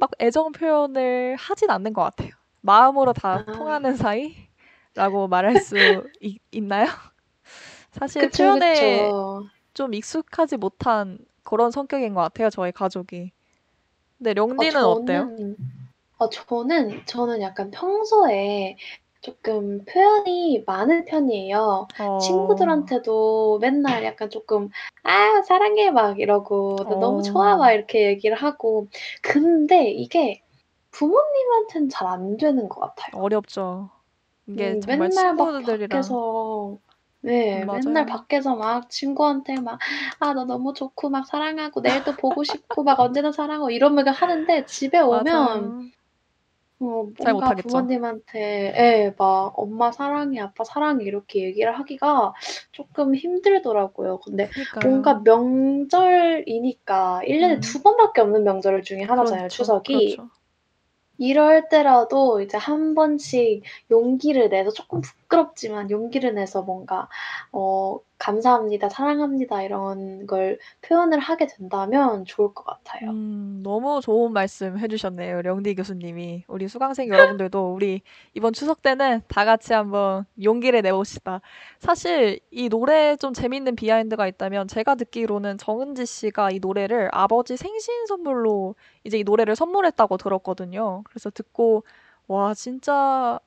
막 0.00 0.10
애정 0.20 0.52
표현을 0.52 1.36
하진 1.38 1.70
않는 1.70 1.92
것 1.92 2.02
같아요. 2.02 2.30
마음으로 2.62 3.12
다 3.12 3.44
아. 3.46 3.52
통하는 3.52 3.96
사이라고 3.96 5.28
말할 5.28 5.56
수 5.56 6.02
있, 6.20 6.38
있나요? 6.52 6.86
사실 7.90 8.26
그쵸, 8.26 8.30
표현에 8.30 9.12
그쵸. 9.32 9.50
좀 9.74 9.94
익숙하지 9.94 10.58
못한 10.58 11.18
그런 11.44 11.70
성격인 11.70 12.14
것 12.14 12.22
같아요, 12.22 12.50
저희 12.50 12.72
가족이. 12.72 13.32
근데 14.18 14.34
령디는 14.34 14.84
어, 14.84 14.86
어때요? 14.86 15.32
저는, 15.36 15.56
어, 16.18 16.28
저는, 16.30 17.06
저는 17.06 17.42
약간 17.42 17.70
평소에 17.70 18.76
조금 19.22 19.84
표현이 19.86 20.64
많은 20.66 21.04
편이에요. 21.06 21.88
어, 21.98 22.04
친구들한테도 22.18 23.58
맨날 23.60 24.04
약간 24.04 24.30
조금, 24.30 24.70
아, 25.04 25.42
사랑해, 25.42 25.90
막 25.90 26.20
이러고, 26.20 26.86
나 26.88 26.96
너무 26.96 27.22
어. 27.22 27.22
좋아, 27.22 27.56
막 27.56 27.72
이렇게 27.72 28.06
얘기를 28.08 28.36
하고. 28.36 28.88
근데 29.22 29.90
이게 29.90 30.42
부모님한테는 30.92 31.88
잘 31.90 32.08
안 32.08 32.36
되는 32.38 32.68
것 32.68 32.80
같아요. 32.80 33.12
어렵죠. 33.12 33.90
이게 34.48 34.76
음, 34.76 34.80
정말 34.80 35.10
맨날 35.10 35.34
막 35.34 35.56
친구들이랑 35.56 36.18
밖에서, 36.20 36.78
네, 37.22 37.64
음, 37.64 37.70
맨날 37.70 38.06
맞아요. 38.06 38.06
밖에서 38.06 38.56
막 38.56 38.88
친구한테 38.88 39.60
막, 39.60 39.78
아, 40.20 40.32
너 40.32 40.44
너무 40.46 40.72
좋고, 40.72 41.10
막 41.10 41.26
사랑하고, 41.26 41.82
내일 41.82 42.02
또 42.02 42.16
보고 42.16 42.44
싶고, 42.44 42.82
막 42.82 42.98
언제나 42.98 43.30
사랑하고, 43.30 43.70
이러면 43.70 44.08
하는데, 44.08 44.64
집에 44.66 44.98
오면, 45.00 45.30
맞아요. 45.32 45.90
어, 46.80 47.06
잘 47.20 47.34
뭔가 47.34 47.46
못하겠죠. 47.46 47.68
부모님한테, 47.68 48.40
예, 48.76 49.14
막, 49.18 49.52
엄마 49.58 49.92
사랑해, 49.92 50.40
아빠 50.40 50.64
사랑해, 50.64 51.04
이렇게 51.04 51.42
얘기를 51.44 51.78
하기가 51.78 52.32
조금 52.72 53.14
힘들더라고요. 53.14 54.20
근데 54.20 54.50
뭔가 54.82 55.20
그러니까요. 55.20 55.22
명절이니까 55.24 57.22
1 57.24 57.40
년에 57.40 57.54
음. 57.56 57.60
두 57.60 57.82
번밖에 57.82 58.22
없는 58.22 58.44
명절 58.44 58.82
중에 58.82 59.02
하나잖아요, 59.02 59.42
그렇죠, 59.42 59.56
추석이. 59.56 60.16
그렇죠. 60.16 60.30
이럴 61.18 61.68
때라도 61.68 62.40
이제 62.40 62.56
한 62.58 62.94
번씩 62.94 63.62
용기를 63.90 64.48
내서 64.50 64.70
조금 64.70 65.00
부 65.02 65.10
끄럽지만 65.30 65.90
용기를 65.90 66.34
내서 66.34 66.62
뭔가 66.62 67.08
어 67.52 67.98
감사합니다, 68.18 68.90
사랑합니다 68.90 69.62
이런 69.62 70.26
걸 70.26 70.58
표현을 70.82 71.20
하게 71.20 71.46
된다면 71.46 72.26
좋을 72.26 72.52
것 72.52 72.64
같아요. 72.64 73.08
음, 73.10 73.60
너무 73.62 74.00
좋은 74.02 74.32
말씀 74.32 74.76
해주셨네요, 74.76 75.40
령디 75.40 75.74
교수님이. 75.76 76.44
우리 76.48 76.68
수강생 76.68 77.08
여러분들도 77.08 77.72
우리 77.72 78.02
이번 78.34 78.52
추석 78.52 78.82
때는 78.82 79.22
다 79.28 79.46
같이 79.46 79.72
한번 79.72 80.26
용기를 80.42 80.82
내봅시다. 80.82 81.40
사실 81.78 82.40
이 82.50 82.68
노래에 82.68 83.16
좀 83.16 83.32
재밌는 83.32 83.76
비하인드가 83.76 84.26
있다면 84.26 84.68
제가 84.68 84.96
듣기로는 84.96 85.56
정은지 85.56 86.04
씨가 86.04 86.50
이 86.50 86.58
노래를 86.58 87.08
아버지 87.12 87.56
생신 87.56 88.06
선물로 88.06 88.74
이제 89.04 89.18
이 89.18 89.24
노래를 89.24 89.56
선물했다고 89.56 90.18
들었거든요. 90.18 91.02
그래서 91.04 91.30
듣고 91.30 91.84
와, 92.26 92.52
진짜 92.54 93.40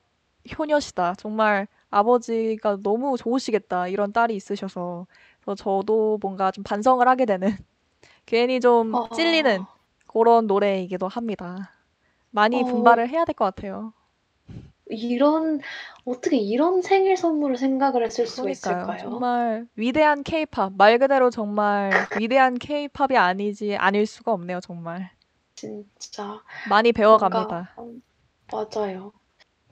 효녀시다. 0.58 1.14
정말 1.16 1.68
아버지가 1.94 2.78
너무 2.82 3.16
좋으시겠다. 3.18 3.88
이런 3.88 4.12
딸이 4.12 4.34
있으셔서. 4.36 5.06
그래서 5.40 5.54
저도 5.56 6.18
뭔가 6.22 6.50
좀 6.50 6.64
반성을 6.64 7.06
하게 7.08 7.26
되는 7.26 7.48
괜히 8.26 8.60
좀 8.60 8.98
어. 8.98 9.04
찔리는 9.10 9.66
그런 10.08 10.46
노래이기도 10.48 11.08
합니다. 11.08 11.72
많이 12.30 12.62
어. 12.62 12.64
분발을 12.64 13.08
해야 13.10 13.24
될 13.26 13.34
것 13.36 13.46
같아요. 13.46 13.94
이런 14.88 15.60
어떻게 16.06 16.36
이런 16.38 16.80
생일 16.80 17.16
선물을 17.18 17.56
생각을 17.58 18.02
했을 18.04 18.26
수가 18.26 18.48
그러니까요. 18.48 18.50
있을까요? 18.50 18.96
정말 18.96 19.66
위대한 19.76 20.22
케이팝. 20.22 20.74
말 20.76 20.98
그대로 20.98 21.30
정말 21.30 22.06
위대한 22.12 22.58
케이팝이 22.58 23.16
아니지 23.16 23.76
아닐 23.76 24.06
수가 24.06 24.32
없네요, 24.32 24.60
정말. 24.60 25.10
진짜 25.54 26.42
많이 26.62 26.92
배워갑니다. 26.92 27.54
뭔가 27.54 27.78
음, 27.78 28.02
맞아요. 28.50 29.12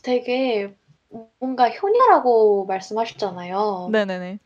되게 0.02 0.76
뭔가 1.38 1.69
효녀라고 1.69 2.66
말씀하셨잖아요. 2.66 3.88
네네네. 3.92 4.38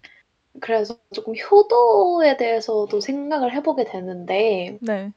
그래서 0.60 0.98
조금 1.12 1.34
효도에 1.36 2.36
대해서도 2.36 3.00
생각을 3.00 3.52
해보게 3.54 3.84
되는데 3.84 4.78
네. 4.80 5.12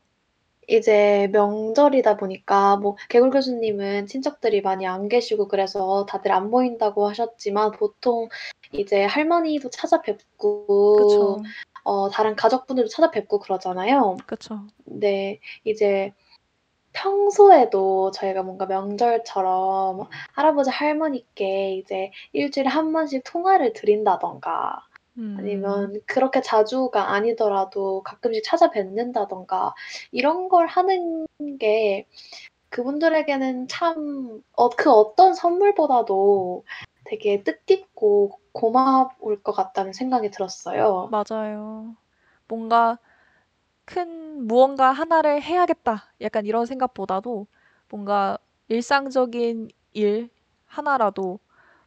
이제 0.67 1.27
명절이다 1.31 2.17
보니까 2.17 2.77
뭐 2.77 2.95
개굴 3.09 3.31
교수님은 3.31 4.05
친척들이 4.05 4.61
많이 4.61 4.85
안 4.85 5.07
계시고 5.07 5.47
그래서 5.47 6.05
다들 6.05 6.31
안 6.31 6.51
보인다고 6.51 7.07
하셨지만 7.07 7.71
보통 7.71 8.29
이제 8.71 9.03
할머니도 9.03 9.71
찾아뵙고 9.71 10.95
그쵸. 10.97 11.43
어, 11.83 12.09
다른 12.09 12.35
가족분들도 12.35 12.87
찾아뵙고 12.89 13.39
그러잖아요. 13.39 14.17
그쵸. 14.27 14.59
네, 14.85 15.39
이제 15.63 16.13
평소에도 16.93 18.11
저희가 18.11 18.43
뭔가 18.43 18.65
명절처럼 18.65 20.07
할아버지 20.33 20.69
할머니께 20.69 21.75
이제 21.75 22.11
일주일에 22.33 22.67
한 22.69 22.91
번씩 22.91 23.23
통화를 23.25 23.73
드린다던가 23.73 24.85
음. 25.17 25.35
아니면 25.39 26.01
그렇게 26.05 26.41
자주가 26.41 27.11
아니더라도 27.11 28.01
가끔씩 28.03 28.43
찾아뵙는다던가 28.43 29.73
이런 30.11 30.49
걸 30.49 30.67
하는 30.67 31.27
게 31.59 32.07
그분들에게는 32.69 33.67
참, 33.67 34.41
어, 34.53 34.69
그 34.69 34.91
어떤 34.91 35.33
선물보다도 35.33 36.63
되게 37.05 37.43
뜻깊고 37.43 38.39
고마울 38.51 39.41
것 39.43 39.51
같다는 39.53 39.93
생각이 39.93 40.29
들었어요. 40.29 41.09
맞아요. 41.11 41.95
뭔가 42.47 42.99
큰 43.89 44.47
무언가 44.47 44.91
하나를 44.91 45.41
해야겠다. 45.41 46.13
약간 46.21 46.45
이런 46.45 46.65
생각보다도 46.65 47.47
뭔가 47.89 48.37
일상적인 48.69 49.69
일 49.93 50.29
하나라도 50.65 51.39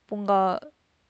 뭔가 0.08 0.58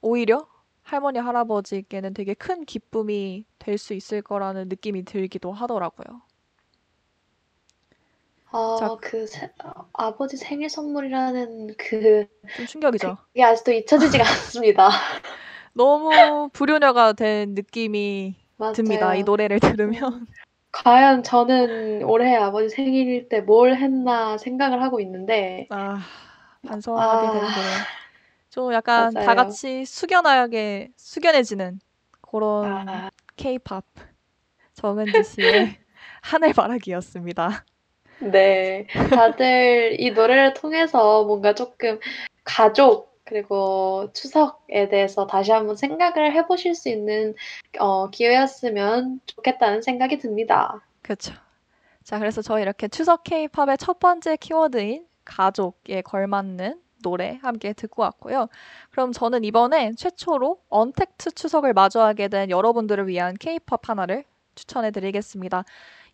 오히려 0.02 0.46
할머니, 0.82 1.18
할아버지께는 1.18 2.14
되게 2.14 2.34
큰 2.34 2.64
기쁨이 2.64 3.46
될 3.58 3.78
수 3.78 3.94
있을 3.94 4.22
거라는 4.22 4.68
느낌이 4.68 5.04
들기도 5.04 5.52
하더라고요. 5.52 6.22
아, 8.50 8.58
자, 8.74 8.90
그 9.00 9.26
세- 9.26 9.50
아, 9.58 9.86
아버지 9.94 10.36
생일 10.36 10.68
선물이라는 10.68 11.74
그 11.78 12.28
좀 12.54 12.66
충격이죠. 12.66 13.16
그게 13.32 13.44
아직도 13.44 13.72
잊혀지지가 13.72 14.24
않습니다. 14.28 14.90
너무 15.74 16.50
불효녀가 16.52 17.12
된 17.14 17.54
느낌이 17.54 18.36
듭니다. 18.72 19.14
이 19.14 19.22
맞아요. 19.22 19.24
노래를 19.24 19.60
들으면. 19.60 20.26
과연 20.72 21.22
저는 21.22 22.02
올해 22.04 22.34
아버지 22.36 22.68
생일일 22.74 23.28
때 23.28 23.40
뭘 23.40 23.76
했나 23.76 24.36
생각을 24.38 24.82
하고 24.82 25.00
있는데, 25.00 25.70
아, 25.70 26.00
반성하게 26.62 27.28
아, 27.28 27.30
되는데요. 27.30 27.86
좀 28.50 28.72
약간 28.72 29.16
다 29.18 29.34
맞아요. 29.34 29.34
같이 29.34 29.84
숙연하게, 29.86 30.90
숙연해지는 30.96 31.80
그런 32.22 32.86
아, 32.86 33.10
K-pop 33.36 33.84
정은지 34.74 35.22
씨의 35.24 35.78
하늘 36.22 36.52
바라기였습니다. 36.54 37.64
네. 38.18 38.86
다들 39.10 39.96
이 40.00 40.12
노래를 40.12 40.54
통해서 40.54 41.24
뭔가 41.24 41.54
조금 41.54 41.98
가족, 42.44 43.11
그리고 43.24 44.10
추석에 44.12 44.88
대해서 44.88 45.26
다시 45.26 45.52
한번 45.52 45.76
생각을 45.76 46.34
해보실 46.34 46.74
수 46.74 46.88
있는 46.88 47.34
어, 47.78 48.10
기회였으면 48.10 49.20
좋겠다는 49.26 49.82
생각이 49.82 50.18
듭니다. 50.18 50.84
그렇죠. 51.02 51.34
자, 52.02 52.18
그래서 52.18 52.42
저희 52.42 52.62
이렇게 52.62 52.88
추석 52.88 53.24
K-팝의 53.24 53.78
첫 53.78 53.98
번째 54.00 54.36
키워드인 54.36 55.06
가족에 55.24 56.02
걸맞는 56.02 56.80
노래 57.02 57.38
함께 57.42 57.72
듣고 57.72 58.02
왔고요. 58.02 58.48
그럼 58.90 59.12
저는 59.12 59.44
이번에 59.44 59.92
최초로 59.96 60.60
언택트 60.68 61.32
추석을 61.32 61.72
마주하게 61.72 62.28
된 62.28 62.50
여러분들을 62.50 63.08
위한 63.08 63.36
K-팝 63.38 63.88
하나를 63.88 64.24
추천해 64.54 64.90
드리겠습니다. 64.90 65.64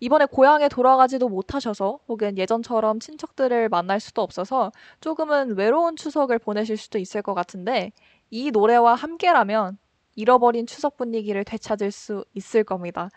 이번에 0.00 0.26
고향에 0.26 0.68
돌아가지도 0.68 1.28
못하셔서 1.28 1.98
혹은 2.08 2.38
예전처럼 2.38 3.00
친척들을 3.00 3.68
만날 3.68 4.00
수도 4.00 4.22
없어서 4.22 4.72
조금은 5.00 5.56
외로운 5.56 5.96
추석을 5.96 6.38
보내실 6.38 6.76
수도 6.76 6.98
있을 6.98 7.22
것 7.22 7.34
같은데 7.34 7.92
이 8.30 8.50
노래와 8.50 8.94
함께라면 8.94 9.78
잃어버린 10.14 10.66
추석 10.66 10.96
분위기를 10.96 11.44
되찾을 11.44 11.90
수 11.90 12.24
있을 12.34 12.64
겁니다. 12.64 13.08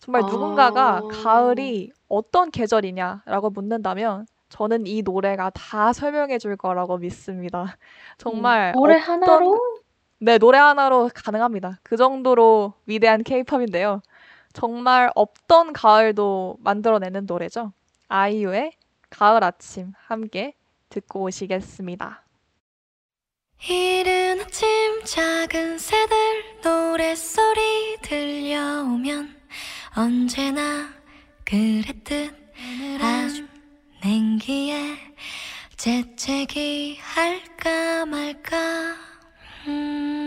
정말 0.00 0.22
누군가가 0.26 0.96
아, 0.98 1.02
가을이 1.08 1.92
어떤 2.08 2.50
계절이냐라고 2.50 3.50
묻는다면 3.50 4.26
저는 4.48 4.86
이 4.86 5.02
노래가 5.02 5.50
다 5.50 5.92
설명해 5.92 6.38
줄 6.38 6.56
거라고 6.56 6.98
믿습니다. 6.98 7.76
음, 8.26 8.52
정말 8.52 8.72
노래 8.72 8.96
어떤 8.96 8.98
하나로? 8.98 9.58
네, 10.20 10.38
노래 10.38 10.58
하나로 10.58 11.10
가능합니다. 11.14 11.80
그 11.82 11.96
정도로 11.96 12.74
위대한 12.86 13.22
케이팝인데요. 13.22 14.02
정말 14.52 15.10
없던 15.14 15.72
가을도 15.72 16.58
만들어내는 16.60 17.26
노래죠. 17.26 17.72
아이유의 18.08 18.72
가을 19.10 19.44
아침 19.44 19.92
함께 19.96 20.54
듣고 20.88 21.22
오시겠습니다. 21.22 22.24
이른 23.68 24.40
아침 24.40 25.04
작은 25.04 25.78
새들 25.78 26.16
노랫소리 26.62 27.98
들려오면 28.02 29.36
언제나 29.96 30.88
그랬듯 31.44 32.34
아주 33.00 33.46
냉기에 34.02 34.96
재채기 35.76 36.98
할까 37.00 38.06
말까 38.06 38.94
음. 39.66 40.17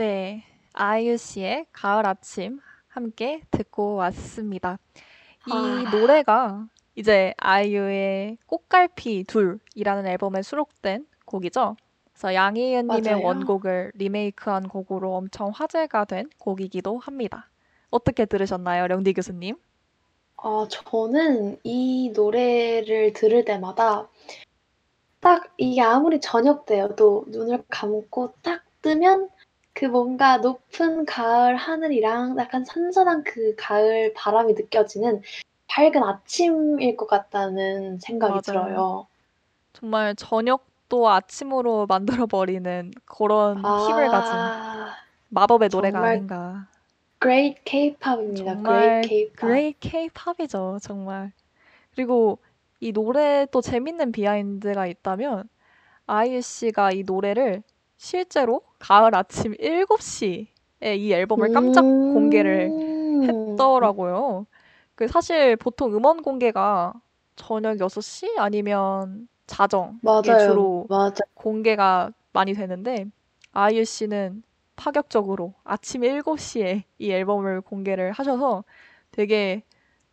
네, 0.00 0.44
아이유 0.72 1.18
씨의 1.18 1.66
가을 1.74 2.06
아침 2.06 2.58
함께 2.88 3.42
듣고 3.50 3.96
왔습니다. 3.96 4.78
이 5.46 5.52
아, 5.52 5.90
노래가 5.94 6.66
이제 6.96 7.34
아이유의 7.36 8.38
꽃갈피 8.46 9.24
둘이라는 9.24 10.06
앨범에 10.06 10.40
수록된 10.40 11.06
곡이죠. 11.26 11.76
그래서 12.14 12.32
양희은님의. 12.32 13.22
원곡을 13.22 13.92
리메이크한 13.94 14.68
곡으로 14.68 15.16
엄청 15.16 15.50
화제가 15.54 16.06
된 16.06 16.30
곡이기도 16.38 16.96
합니다. 16.96 17.50
어떻게 17.90 18.24
들으셨나요, 18.24 18.86
령디 18.86 19.12
교수님? 19.12 19.56
어, 20.38 20.66
저는 20.66 21.58
이 21.62 22.10
노래를 22.16 23.12
들을 23.12 23.44
때마다 23.44 24.08
딱 25.20 25.52
이게 25.58 25.82
아무리 25.82 26.22
저녁 26.22 26.64
때여도 26.64 27.26
눈을 27.28 27.64
감고 27.68 28.32
딱 28.40 28.62
뜨면 28.80 29.28
그 29.72 29.84
뭔가 29.86 30.36
높은 30.38 31.04
가을 31.06 31.56
하늘이랑 31.56 32.36
약간 32.38 32.64
선선한 32.64 33.24
그 33.24 33.54
가을 33.56 34.12
바람이 34.14 34.54
느껴지는 34.54 35.22
밝은 35.68 36.02
아침일 36.02 36.96
것 36.96 37.06
같다는 37.06 37.98
생각이 37.98 38.32
맞아요. 38.32 38.42
들어요. 38.42 39.06
정말 39.72 40.14
저녁도 40.16 41.08
아침으로 41.08 41.86
만들어버리는 42.26 42.90
그런 43.06 43.58
힘을 43.76 44.08
가진 44.08 44.36
아, 44.36 44.96
마법의 45.28 45.70
노래가 45.70 46.00
아닌가. 46.00 46.68
great 47.20 47.62
K-pop입니다. 47.64 48.44
정말 48.44 48.62
great 48.64 49.08
K-pop. 49.08 49.38
great 49.38 49.78
K-팝이죠, 49.80 50.78
정말. 50.82 51.32
그리고 51.94 52.38
이 52.80 52.92
노래 52.92 53.46
또 53.52 53.60
재밌는 53.60 54.12
비하인드가 54.12 54.86
있다면 54.86 55.48
아이유 56.06 56.40
씨가 56.42 56.92
이 56.92 57.04
노래를 57.04 57.62
실제로 57.98 58.62
가을 58.80 59.14
아침 59.16 59.54
7시에 59.60 60.96
이 60.96 61.12
앨범을 61.14 61.50
깜짝 61.50 61.88
공개를 62.08 62.74
음, 62.74 63.64
했더라고요. 63.78 64.46
그 64.96 65.08
사실 65.08 65.56
보통 65.56 65.94
음원 65.96 66.22
공개가 66.22 66.94
저녁 67.36 67.80
6시 67.80 68.38
아니면 68.38 69.28
자정에 69.46 70.00
맞아요. 70.02 70.36
주로 70.36 70.88
맞아요. 70.88 71.12
공개가 71.34 72.12
많이 72.32 72.54
되는데 72.54 73.06
아이유 73.52 73.84
씨는 73.84 74.42
파격적으로 74.76 75.54
아침 75.64 76.04
7시에 76.04 76.84
이 76.98 77.10
앨범을 77.12 77.62
공개를 77.62 78.12
하셔서 78.12 78.64
되게 79.12 79.64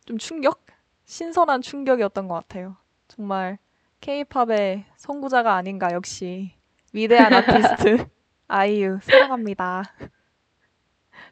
좀 0.06 0.18
충격? 0.18 0.64
신선한 1.06 1.62
충격이었던 1.62 2.28
것 2.28 2.34
같아요. 2.34 2.76
정말 3.08 3.58
K-팝의 4.00 4.84
선구자가 4.96 5.54
아닌가 5.56 5.92
역시 5.92 6.54
위대한 6.92 7.34
아티스트 7.34 8.08
아이유 8.48 8.98
사랑합니다. 9.02 9.84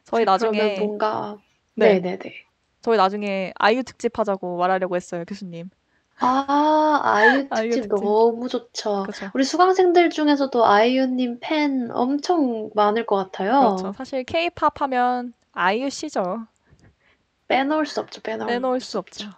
저희 0.03 0.23
그러면 0.23 0.25
나중에 0.25 0.79
뭔가 0.79 1.37
네, 1.75 1.99
네네네. 1.99 2.33
저희 2.81 2.95
나중에 2.97 3.53
아이유 3.57 3.83
특집 3.83 4.17
하자고 4.17 4.57
말하려고 4.57 4.95
했어요, 4.95 5.25
교수님. 5.27 5.69
아, 6.19 7.01
아이유 7.03 7.47
아이유 7.51 7.71
특집 7.71 7.89
특집. 7.89 8.05
너무 8.05 8.47
좋죠. 8.47 9.03
그렇죠. 9.03 9.31
우리 9.33 9.43
수강생들 9.43 10.09
중에서도 10.11 10.65
아이유님 10.65 11.39
팬 11.41 11.89
엄청 11.91 12.69
많을 12.75 13.05
것 13.05 13.15
같아요. 13.15 13.59
그렇죠. 13.59 13.93
사실 13.93 14.23
K-팝 14.23 14.81
하면 14.81 15.33
아이유 15.53 15.89
씨죠. 15.89 16.47
빼놓을 17.47 17.85
수 17.85 17.99
없죠, 18.01 18.21
빼놓을, 18.21 18.47
빼놓을 18.47 18.79
수 18.79 18.99
없죠. 18.99 19.29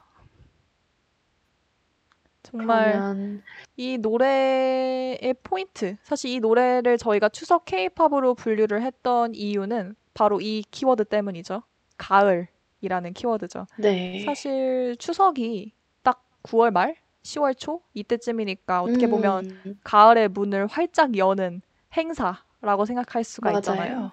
정말 2.51 2.91
그러면 2.93 3.43
이 3.77 3.97
노래의 3.97 5.35
포인트, 5.43 5.97
사실 6.03 6.31
이 6.31 6.39
노래를 6.39 6.97
저희가 6.97 7.29
추석 7.29 7.65
K-팝으로 7.65 8.35
분류를 8.35 8.81
했던 8.81 9.33
이유는 9.35 9.95
바로 10.13 10.41
이 10.41 10.63
키워드 10.69 11.05
때문이죠. 11.05 11.63
가을. 11.97 12.47
추석이라는 12.79 13.13
키워드죠. 13.13 13.67
네. 13.77 14.19
사실 14.25 14.95
추석이 14.97 15.73
딱 16.01 16.23
9월 16.43 16.71
말, 16.71 16.95
10월 17.23 17.57
초 17.57 17.81
이때쯤이니까 17.93 18.81
어떻게 18.81 19.07
보면 19.07 19.45
음, 19.65 19.79
가을의 19.83 20.29
문을 20.29 20.67
활짝 20.67 21.17
여는 21.17 21.62
행사라고 21.95 22.85
생각할 22.85 23.23
수가 23.23 23.53
있잖아요. 23.53 23.95
맞아요. 23.95 24.12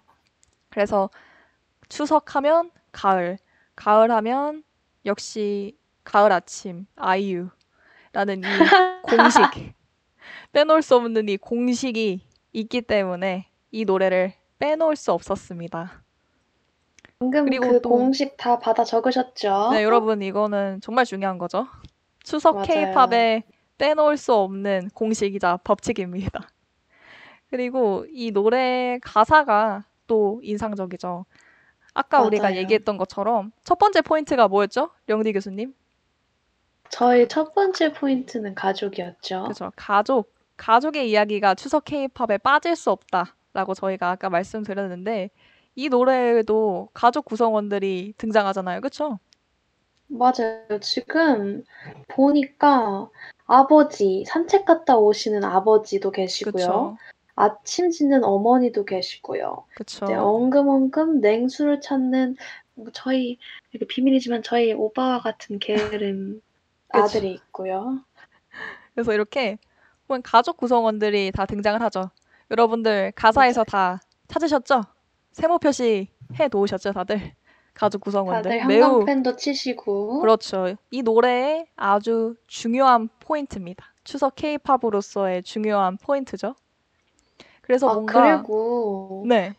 그래서 0.70 1.08
추석하면 1.88 2.70
가을, 2.92 3.38
가을하면 3.76 4.64
역시 5.04 5.76
가을 6.04 6.32
아침, 6.32 6.86
아이유 6.96 7.48
라는 8.16 8.38
이 8.38 8.42
공식, 9.02 9.74
빼놓을 10.52 10.80
수 10.80 10.96
없는 10.96 11.28
이 11.28 11.36
공식이 11.36 12.22
있기 12.54 12.80
때문에 12.80 13.46
이 13.70 13.84
노래를 13.84 14.32
빼놓을 14.58 14.96
수 14.96 15.12
없었습니다. 15.12 16.02
방금 17.18 17.44
그리고 17.44 17.68
그 17.68 17.82
또- 17.82 17.90
공식 17.90 18.38
다 18.38 18.58
받아 18.58 18.84
적으셨죠? 18.84 19.68
네, 19.72 19.82
여러분 19.82 20.22
이거는 20.22 20.80
정말 20.80 21.04
중요한 21.04 21.36
거죠. 21.36 21.66
추석. 22.24 22.62
K-팝에 22.62 23.42
빼놓을 23.76 24.16
수 24.16 24.32
없는 24.32 24.88
공식이자 24.94 25.58
법칙입니다. 25.58 26.48
그리고 27.50 28.06
이 28.10 28.30
노래 28.30 28.98
가사가 29.02 29.84
또 30.06 30.40
인상적이죠. 30.42 31.26
아까 31.92 32.22
우리가 32.22 32.44
맞아요. 32.44 32.56
얘기했던 32.60 32.96
것처럼 32.96 33.52
첫 33.62 33.78
번째 33.78 34.00
포인트가 34.00 34.48
뭐였죠? 34.48 34.88
령디 35.06 35.34
교수님? 35.34 35.74
저희 36.90 37.28
첫 37.28 37.54
번째 37.54 37.92
포인트는 37.92 38.54
가족이었죠. 38.54 39.44
그죠. 39.48 39.72
가족. 39.76 40.34
가족의 40.56 41.10
이야기가 41.10 41.54
추석 41.54 41.84
K-팝에 41.84 42.38
빠질 42.38 42.76
수 42.76 42.90
없다라고 42.90 43.74
저희가 43.74 44.10
아까 44.10 44.30
말씀드렸는데 44.30 45.30
이 45.74 45.88
노래에도 45.88 46.88
가족 46.94 47.26
구성원들이 47.26 48.14
등장하잖아요. 48.16 48.80
그쵸? 48.80 49.18
맞아요. 50.08 50.80
지금 50.80 51.62
보니까 52.08 53.10
아버지, 53.46 54.24
산책 54.26 54.64
갔다 54.64 54.96
오시는 54.96 55.44
아버지도 55.44 56.10
계시고요. 56.10 56.52
그쵸. 56.52 56.96
아침 57.34 57.90
짓는 57.90 58.24
어머니도 58.24 58.86
계시고요. 58.86 59.66
그쵸. 59.74 60.06
이제 60.06 60.14
엉금엉금 60.14 61.20
냉수를 61.20 61.82
찾는 61.82 62.36
뭐 62.74 62.86
저희 62.94 63.36
비밀이지만 63.88 64.42
저희 64.42 64.72
오빠와 64.72 65.20
같은 65.20 65.58
게으름 65.58 66.40
그쵸. 66.88 67.04
아들이 67.04 67.32
있고요. 67.32 68.00
그래서 68.94 69.12
이렇게 69.12 69.58
보면 70.06 70.22
가족 70.22 70.56
구성원들이 70.56 71.32
다 71.32 71.46
등장을 71.46 71.80
하죠. 71.82 72.10
여러분들 72.50 73.12
가사에서 73.14 73.64
다 73.64 74.00
찾으셨죠? 74.28 74.82
세모 75.32 75.58
표시 75.58 76.08
해 76.38 76.48
놓으셨죠, 76.50 76.92
다들? 76.92 77.34
가족 77.74 78.00
구성원들. 78.00 78.50
다들 78.50 78.66
매우 78.66 78.82
형광펜도 78.82 79.36
치시고 79.36 80.20
그렇죠. 80.20 80.76
이 80.90 81.02
노래의 81.02 81.66
아주 81.76 82.36
중요한 82.46 83.08
포인트입니다. 83.20 83.92
추석 84.02 84.36
K-팝으로서의 84.36 85.42
중요한 85.42 85.96
포인트죠. 85.98 86.54
그래서 87.60 87.90
아 87.90 87.94
뭔가 87.94 88.42
그리고 88.42 89.24
네, 89.28 89.54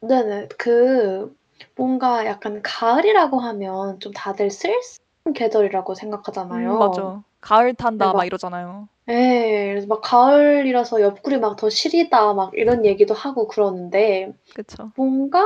네네 0.00 0.48
그 0.58 1.36
뭔가 1.76 2.26
약간 2.26 2.62
가을이라고 2.62 3.38
하면 3.38 4.00
좀 4.00 4.12
다들 4.12 4.50
쓸쓸한 4.50 5.03
계절이라고 5.32 5.94
생각하잖아요. 5.94 6.72
음, 6.74 6.78
맞아. 6.78 7.22
가을 7.40 7.74
탄다 7.74 8.06
네, 8.06 8.12
막 8.12 8.16
막- 8.18 8.24
이러잖아요. 8.26 8.88
예, 9.08 9.68
그래서 9.72 9.86
막 9.86 10.00
가을이라서 10.02 11.02
옆구리 11.02 11.38
막 11.38 11.56
더 11.56 11.68
시리다 11.70 12.32
막 12.34 12.52
이런 12.54 12.84
얘기도 12.86 13.12
하고 13.14 13.46
그러는데 13.48 14.34
그쵸. 14.54 14.90
뭔가 14.96 15.44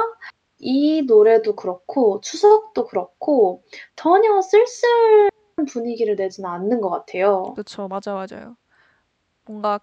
이 0.60 1.02
노래도 1.02 1.54
그렇고 1.56 2.20
추석도 2.20 2.86
그렇고 2.86 3.62
전혀 3.96 4.40
쓸쓸한 4.40 5.30
분위기를 5.68 6.14
내지는 6.16 6.48
않는 6.50 6.80
것 6.80 6.90
같아요. 6.90 7.54
그쵸. 7.56 7.88
맞아, 7.88 8.14
맞아요. 8.14 8.56
뭔가 9.44 9.80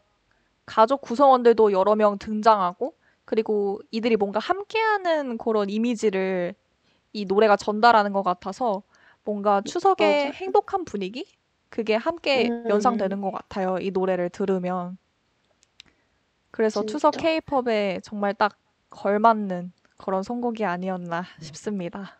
가족 0.65 1.01
구성원들도 1.01 1.71
여러 1.73 1.95
명 1.95 2.17
등장하고, 2.17 2.93
그리고 3.25 3.79
이들이 3.91 4.17
뭔가 4.17 4.39
함께하는 4.39 5.38
그런 5.38 5.69
이미지를 5.69 6.55
이 7.13 7.25
노래가 7.25 7.55
전달하는 7.58 8.13
것 8.13 8.23
같아서 8.23 8.84
뭔가 9.25 9.61
추석의 9.61 10.17
맞아요. 10.17 10.31
행복한 10.33 10.85
분위기? 10.85 11.25
그게 11.69 11.95
함께 11.95 12.47
음. 12.47 12.69
연상되는 12.69 13.19
것 13.21 13.31
같아요. 13.31 13.77
이 13.81 13.91
노래를 13.91 14.29
들으면. 14.29 14.97
그래서 16.51 16.81
진짜. 16.81 16.91
추석 16.93 17.11
K-팝에 17.17 17.99
정말 18.03 18.33
딱 18.33 18.57
걸맞는 18.91 19.73
그런 19.97 20.23
선곡이 20.23 20.63
아니었나 20.63 21.25
싶습니다. 21.41 22.17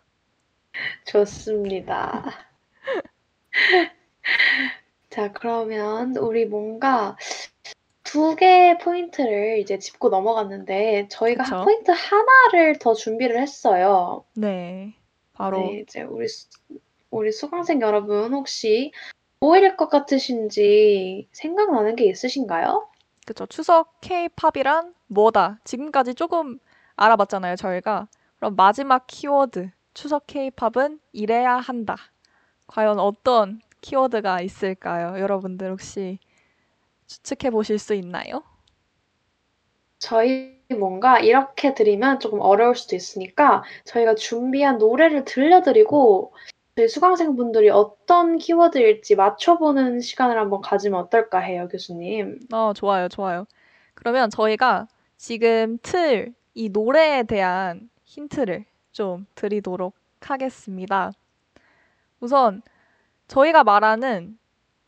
좋습니다. 1.06 2.26
자, 5.10 5.32
그러면 5.32 6.18
우리 6.18 6.46
뭔가 6.46 7.16
두 8.04 8.36
개의 8.36 8.78
포인트를 8.80 9.60
이제 9.60 9.80
짚고 9.80 10.10
넘어갔는데 10.10 11.08
저희가 11.10 11.44
그쵸. 11.46 11.64
포인트 11.64 11.92
하나를 11.92 12.80
더 12.80 12.94
준비를 12.94 13.40
했어요. 13.42 14.26
네. 14.36 14.94
바로 15.34 15.60
네, 15.60 15.80
이제 15.80 16.02
우리 16.02 16.28
수- 16.28 16.50
우리 17.10 17.32
수강생 17.32 17.82
여러분 17.82 18.34
혹시 18.34 18.92
뭐일 19.40 19.78
것 19.78 19.90
같으신지 19.90 21.28
생각나는 21.32 21.96
게 21.96 22.06
있으신가요? 22.06 22.88
그쵸. 23.26 23.46
추석 23.46 24.00
K-팝이란 24.02 24.94
뭐다? 25.08 25.60
지금까지 25.64 26.16
조금 26.16 26.60
알아봤잖아요, 26.96 27.56
저희가. 27.56 28.08
그럼 28.38 28.56
마지막 28.56 29.06
키워드, 29.08 29.72
추석 29.94 30.28
K-팝은 30.28 31.00
이래야 31.12 31.58
한다. 31.58 31.96
과연 32.68 33.00
어떤 33.00 33.62
키워드가 33.82 34.42
있을까요? 34.42 35.20
여러분들 35.20 35.72
혹시 35.72 36.20
추측해 37.08 37.52
보실 37.52 37.78
수 37.78 37.94
있나요? 37.94 38.44
저희 40.00 40.56
뭔가 40.78 41.20
이렇게 41.20 41.74
드리면 41.74 42.20
조금 42.20 42.40
어려울 42.42 42.76
수도 42.76 42.96
있으니까 42.96 43.64
저희가 43.86 44.16
준비한 44.16 44.78
노래를 44.78 45.26
들려드리고 45.26 46.34
저희 46.78 46.90
수강생분들이 46.90 47.70
어떤 47.70 48.38
키워드일지 48.38 49.16
맞춰보는 49.16 50.02
시간을 50.02 50.38
한번 50.38 50.60
가지면 50.60 51.00
어떨까 51.00 51.40
해요, 51.40 51.70
교수님. 51.72 52.40
어, 52.52 52.74
좋아요, 52.74 53.08
좋아요. 53.08 53.46
그러면 53.94 54.30
저희가 54.30 54.90
지금 55.16 55.78
틀, 55.82 56.34
이 56.54 56.68
노래에 56.68 57.24
대한 57.24 57.90
힌트를 58.04 58.66
좀 58.92 59.26
드리도록 59.36 59.96
하겠습니다. 60.20 61.14
우선 62.20 62.62
저희가 63.30 63.64
말하는 63.64 64.38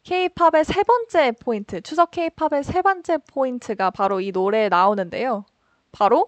K-팝의 0.04 0.66
세 0.66 0.84
번째 0.84 1.32
포인트, 1.40 1.80
추석 1.80 2.12
K-팝의 2.12 2.66
세 2.66 2.82
번째 2.82 3.18
포인트가 3.20 3.92
바로 3.92 4.20
이 4.20 4.34
노래에 4.34 4.68
나오는데요. 4.68 5.46
바로 5.94 6.28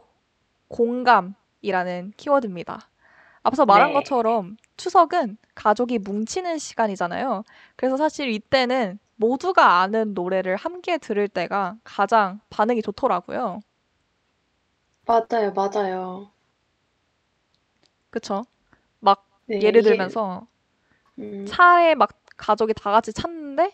공감이라는 0.70 2.14
키워드입니다. 2.16 2.89
앞서 3.50 3.66
말한 3.66 3.94
네. 3.94 3.94
것처럼 3.94 4.58
추석은 4.78 5.38
가족이 5.56 6.00
뭉치는 6.00 6.58
시간이잖아요. 6.60 7.44
그래서 7.76 7.98
사실 7.98 8.30
이때는 8.30 9.00
모두가 9.18 9.82
아는 9.82 10.14
노래를 10.14 10.56
함께 10.56 10.98
들을 10.98 11.28
때가 11.28 11.78
가장 11.84 12.40
반응이 12.50 12.82
좋더라고요. 12.84 13.62
맞아요, 15.06 15.52
맞아요. 15.54 16.32
그쵸? 18.10 18.44
막 19.00 19.28
네, 19.46 19.58
예를 19.62 19.82
이게, 19.82 19.84
들면서 19.84 20.48
음, 21.20 21.46
차에 21.46 21.96
막 21.96 22.10
가족이 22.38 22.74
다 22.76 22.92
같이 22.92 23.14
탔는데 23.14 23.74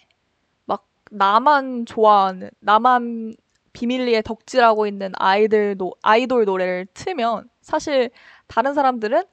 막 0.65 0.87
나만 1.11 1.85
좋아하는 1.85 2.51
나만 2.61 3.35
비밀리에 3.73 4.21
덕질하고 4.23 4.87
있는 4.87 5.11
아이들 5.17 5.77
노, 5.77 5.93
아이돌 6.03 6.45
노래를 6.45 6.87
틀면 6.93 7.49
사실 7.61 8.11
다른 8.47 8.73
사람들은 8.73 9.23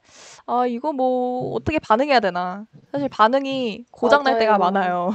아 0.47 0.67
이거 0.67 0.93
뭐 0.93 1.53
어떻게 1.55 1.79
반응해야 1.79 2.21
되나 2.21 2.67
사실 2.91 3.09
반응이 3.09 3.87
고장 3.91 4.25
날 4.25 4.39
때가. 4.39 4.59
많아요. 4.59 5.11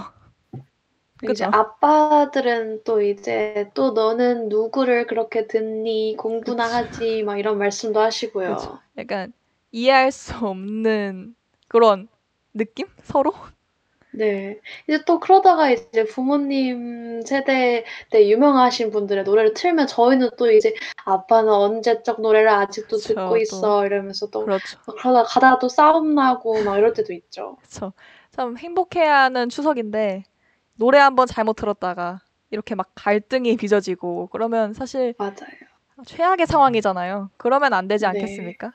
이제? 1.23 1.45
아빠들은 1.45 2.83
또 2.83 3.01
이제 3.01 3.69
또 3.73 3.91
너는 3.91 4.49
누구를 4.49 5.07
그렇게 5.07 5.47
듣니? 5.47 6.15
공부나 6.17 6.63
그쵸. 6.65 6.75
하지? 6.75 7.23
막 7.23 7.37
이런 7.37 7.57
말씀도 7.57 7.99
하시고요. 7.99 8.55
그쵸. 8.55 8.79
약간 8.97 9.33
이해할 9.71 10.11
수 10.11 10.33
없는 10.45 11.35
그런 11.67 12.07
느낌? 12.53 12.87
서로? 13.03 13.33
네. 14.17 14.59
이제 14.87 15.03
또 15.05 15.19
그러다가 15.19 15.69
이제 15.69 16.03
부모님 16.05 17.21
세대 17.21 17.85
때 18.09 18.29
유명하신 18.29 18.91
분들의 18.91 19.23
노래를 19.23 19.53
틀면 19.53 19.87
저희는 19.87 20.31
또 20.37 20.51
이제 20.51 20.73
아빠는 21.05 21.51
언제적 21.51 22.21
노래를 22.21 22.49
아직도 22.49 22.97
그쵸, 22.97 23.07
듣고 23.09 23.29
또. 23.29 23.37
있어 23.37 23.85
이러면서 23.85 24.29
또 24.29 24.45
그렇죠. 24.45 24.79
그러다 24.99 25.23
가다가 25.23 25.59
또 25.59 25.69
싸움 25.69 26.15
나고 26.15 26.63
막 26.63 26.77
이럴 26.77 26.93
때도 26.93 27.13
있죠. 27.13 27.57
그쵸. 27.61 27.93
참 28.31 28.57
행복해야 28.57 29.23
하는 29.23 29.49
추석인데 29.49 30.23
노래 30.75 30.99
한번 30.99 31.27
잘못 31.27 31.53
들었다가 31.55 32.21
이렇게 32.51 32.75
막 32.75 32.91
갈등이 32.95 33.55
빚어지고 33.57 34.29
그러면 34.31 34.73
사실 34.73 35.13
맞아요. 35.17 35.33
최악의 36.05 36.45
상황이잖아요. 36.45 37.31
그러면 37.37 37.73
안 37.73 37.87
되지 37.87 38.05
네. 38.05 38.09
않겠습니까? 38.09 38.71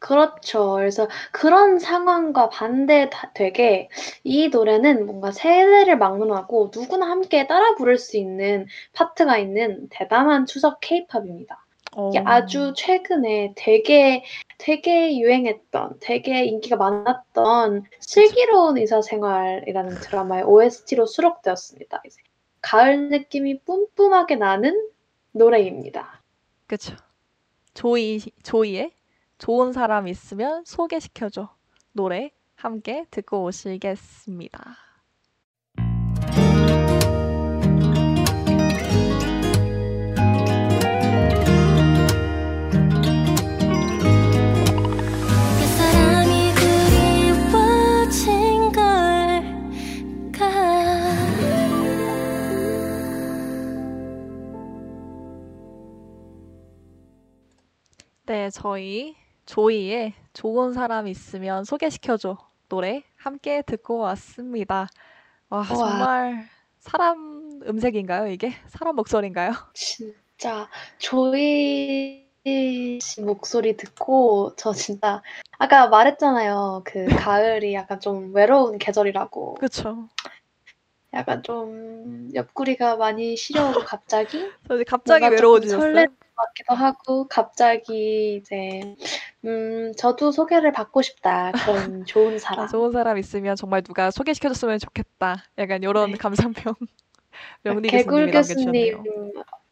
그렇죠. 0.00 0.72
그래서 0.72 1.08
그런 1.30 1.78
상황과 1.78 2.48
반대되게 2.48 3.90
이 4.24 4.48
노래는 4.48 5.06
뭔가 5.06 5.30
세대를 5.30 5.98
막론하고 5.98 6.72
누구나 6.74 7.08
함께 7.08 7.46
따라 7.46 7.74
부를 7.76 7.98
수 7.98 8.16
있는 8.16 8.66
파트가 8.94 9.36
있는 9.38 9.88
대담한 9.90 10.46
추석 10.46 10.78
케이팝입니다. 10.80 11.64
어. 11.96 12.08
이게 12.08 12.22
아주 12.24 12.72
최근에 12.74 13.52
되게 13.56 14.24
되게 14.56 15.18
유행했던, 15.18 15.98
되게 16.00 16.44
인기가 16.44 16.76
많았던 16.76 17.84
슬기로운 18.00 18.78
의사생활이라는 18.78 19.94
드라마의 20.00 20.44
OST로 20.44 21.06
수록되었습니다. 21.06 22.02
이제 22.06 22.16
가을 22.62 23.08
느낌이 23.10 23.60
뿜뿜하게 23.60 24.36
나는 24.36 24.88
노래입니다. 25.32 26.22
그쵸. 26.66 26.94
조이, 27.74 28.20
조이의 28.42 28.92
좋은 29.40 29.72
사람 29.72 30.06
있으면 30.06 30.64
소개시켜줘. 30.66 31.48
노래 31.92 32.30
함께 32.56 33.06
듣고 33.10 33.42
오시겠습니다. 33.44 34.76
그 58.22 58.32
네, 58.32 58.48
저희 58.50 59.19
조이의 59.50 60.14
좋은 60.32 60.72
사람 60.72 61.08
있으면 61.08 61.64
소개시켜줘. 61.64 62.38
노래 62.68 63.02
함께 63.16 63.62
듣고 63.62 63.98
왔습니다. 63.98 64.86
와, 65.48 65.64
정말 65.64 66.46
사람 66.78 67.60
음색인가요, 67.66 68.28
이게? 68.28 68.52
사람 68.68 68.94
목소리인가요? 68.94 69.50
진짜 69.74 70.68
조이 70.98 72.28
씨 73.02 73.22
목소리 73.22 73.76
듣고 73.76 74.54
저 74.56 74.72
진짜 74.72 75.20
아까 75.58 75.88
말했잖아요. 75.88 76.82
그 76.84 77.06
가을이 77.28 77.74
약간 77.74 77.98
좀 77.98 78.32
외로운 78.32 78.78
계절이라고. 78.78 79.54
그쵸. 79.54 80.08
약간 81.12 81.42
좀 81.42 82.30
옆구리가 82.32 82.94
많이 82.94 83.36
시려오고 83.36 83.80
갑자기 83.80 84.48
저 84.68 84.76
이제 84.76 84.84
갑자기 84.84 85.24
외로워지셨어요? 85.26 85.80
설레는 85.80 86.06
것 86.06 86.19
같기도 86.46 86.74
하고 86.74 87.26
갑자기 87.28 88.36
이제 88.36 88.94
음 89.44 89.92
저도 89.96 90.32
소개를 90.32 90.72
받고 90.72 91.02
싶다 91.02 91.52
그런 91.52 92.04
좋은 92.06 92.34
아, 92.34 92.38
사람 92.38 92.68
좋은 92.68 92.92
사람 92.92 93.18
있으면 93.18 93.56
정말 93.56 93.82
누가 93.82 94.10
소개시켜 94.10 94.48
줬으면 94.48 94.78
좋겠다. 94.78 95.44
약간 95.58 95.82
이런 95.82 96.12
네. 96.12 96.16
감상평 96.16 96.74
명리 97.62 97.88
개굴 97.88 98.30
교수님. 98.30 99.02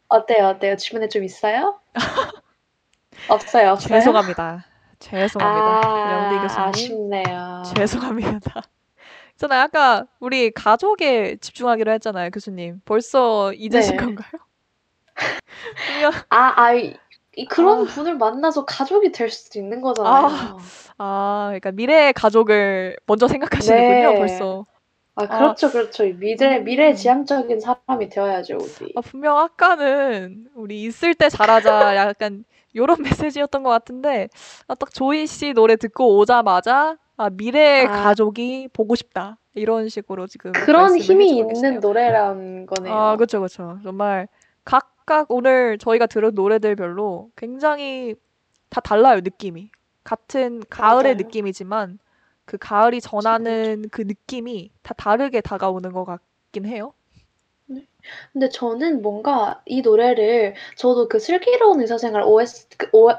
어때요 0.07 0.47
어때요 0.47 0.75
주변에 0.75 1.07
좀 1.07 1.23
있어요? 1.23 1.79
없어요 3.29 3.71
없어요? 3.71 3.99
죄송합니다. 3.99 4.65
죄송합니다. 4.99 5.81
아, 5.83 6.29
명리 6.29 6.41
교수님. 6.41 6.67
아쉽네요. 6.67 7.63
죄송합니다. 7.75 8.61
있잖아요. 9.33 9.61
아까 9.61 10.05
우리 10.19 10.51
가족에 10.51 11.37
집중하기로 11.37 11.91
했잖아요, 11.93 12.29
교수님. 12.31 12.81
벌써 12.85 13.53
잊으신 13.53 13.95
네. 13.95 14.03
건가요? 14.05 14.31
아, 16.29 16.53
아, 16.55 16.73
이, 16.73 16.95
이 17.35 17.45
그런 17.45 17.81
아. 17.81 17.85
분을 17.85 18.17
만나서 18.17 18.65
가족이 18.65 19.11
될 19.11 19.29
수도 19.29 19.59
있는 19.59 19.81
거잖아요. 19.81 20.57
아, 20.97 21.45
그러니까 21.47 21.71
미래의 21.71 22.13
가족을 22.13 22.97
먼저 23.05 23.27
생각하시는군요, 23.27 24.11
네. 24.11 24.17
벌써. 24.17 24.65
아, 25.15 25.27
그렇죠, 25.27 25.71
그렇죠. 25.71 26.03
미래, 26.03 26.59
음. 26.59 26.63
미래 26.63 26.93
지향적인 26.93 27.59
사람이 27.59 28.09
되어야죠, 28.09 28.57
우리. 28.57 28.93
아, 28.95 29.01
분명 29.01 29.37
아까는 29.37 30.47
우리 30.55 30.83
있을 30.83 31.13
때 31.13 31.29
잘하자 31.29 31.95
약간 32.15 32.45
요런 32.75 33.01
메시지였던 33.01 33.63
것 33.63 33.69
같은데 33.69 34.29
아, 34.67 34.75
딱 34.75 34.93
조이 34.93 35.27
씨 35.27 35.53
노래 35.53 35.75
듣고 35.75 36.17
오자마자 36.17 36.97
아, 37.17 37.29
미래의 37.29 37.87
아. 37.87 37.91
가족이 38.03 38.69
보고 38.71 38.95
싶다. 38.95 39.37
이런 39.55 39.89
식으로 39.89 40.27
지금 40.27 40.53
그런 40.53 40.97
힘이 40.97 41.37
있는. 41.37 41.81
노래란 41.81 42.65
거네요. 42.65 42.93
아, 42.93 43.15
그쵸, 43.17 43.41
그쵸. 43.41 43.77
정말 43.83 44.27
각각 44.69 45.25
오늘 45.31 45.79
저희가 45.79 46.05
들은 46.05 46.35
노래들별로 46.35 47.31
굉장히 47.35 48.13
다 48.69 48.79
달라요, 48.79 49.21
느낌이. 49.23 49.71
같은 50.03 50.61
가을의 50.69 51.13
맞아요. 51.13 51.25
느낌이지만 51.25 51.97
그 52.45 52.57
가을이 52.59 53.01
전하는 53.01 53.89
그 53.89 54.03
느낌이 54.03 54.71
다 54.83 54.93
다르게 54.93 55.41
다가오는 55.41 55.91
것 55.91 56.05
같긴 56.05 56.67
해요. 56.67 56.93
근데 58.31 58.49
저는 58.49 59.01
뭔가 59.01 59.61
이 59.65 59.81
노래를 59.81 60.53
저도 60.75 61.07
그 61.09 61.19
슬기로운 61.19 61.81
의사생활 61.81 62.23
OS 62.23 62.67
그, 62.77 62.89
O, 62.93 63.09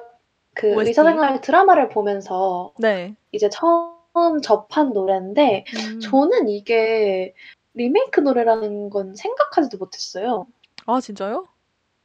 그 0.55 0.75
OST? 0.75 0.91
의사생활 0.91 1.41
드라마를 1.41 1.89
보면서 1.89 2.73
네. 2.79 3.15
이제 3.33 3.49
처음 3.49 4.41
접한 4.43 4.93
노래인데 4.93 5.65
음. 5.75 6.01
저는 6.01 6.49
이게 6.49 7.35
리메이크 7.75 8.21
노래라는 8.21 8.91
건 8.91 9.15
생각하지도 9.15 9.79
못했어요. 9.79 10.47
아, 10.87 11.01
진짜요? 11.01 11.47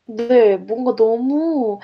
네, 0.08 0.58
뭔가 0.58 0.96
너무 0.96 1.80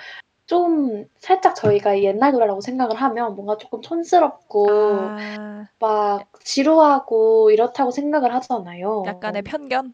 좀 0.45 1.05
살짝 1.19 1.55
저희가 1.55 2.01
옛날 2.03 2.33
노래라고 2.33 2.61
생각을 2.61 2.95
하면 2.97 3.35
뭔가 3.35 3.57
조금 3.57 3.81
촌스럽고 3.81 4.69
아, 4.71 5.67
막 5.79 6.29
지루하고 6.43 7.51
이렇다고 7.51 7.91
생각을 7.91 8.33
하잖아요. 8.35 9.03
약간의 9.07 9.43
편견? 9.43 9.93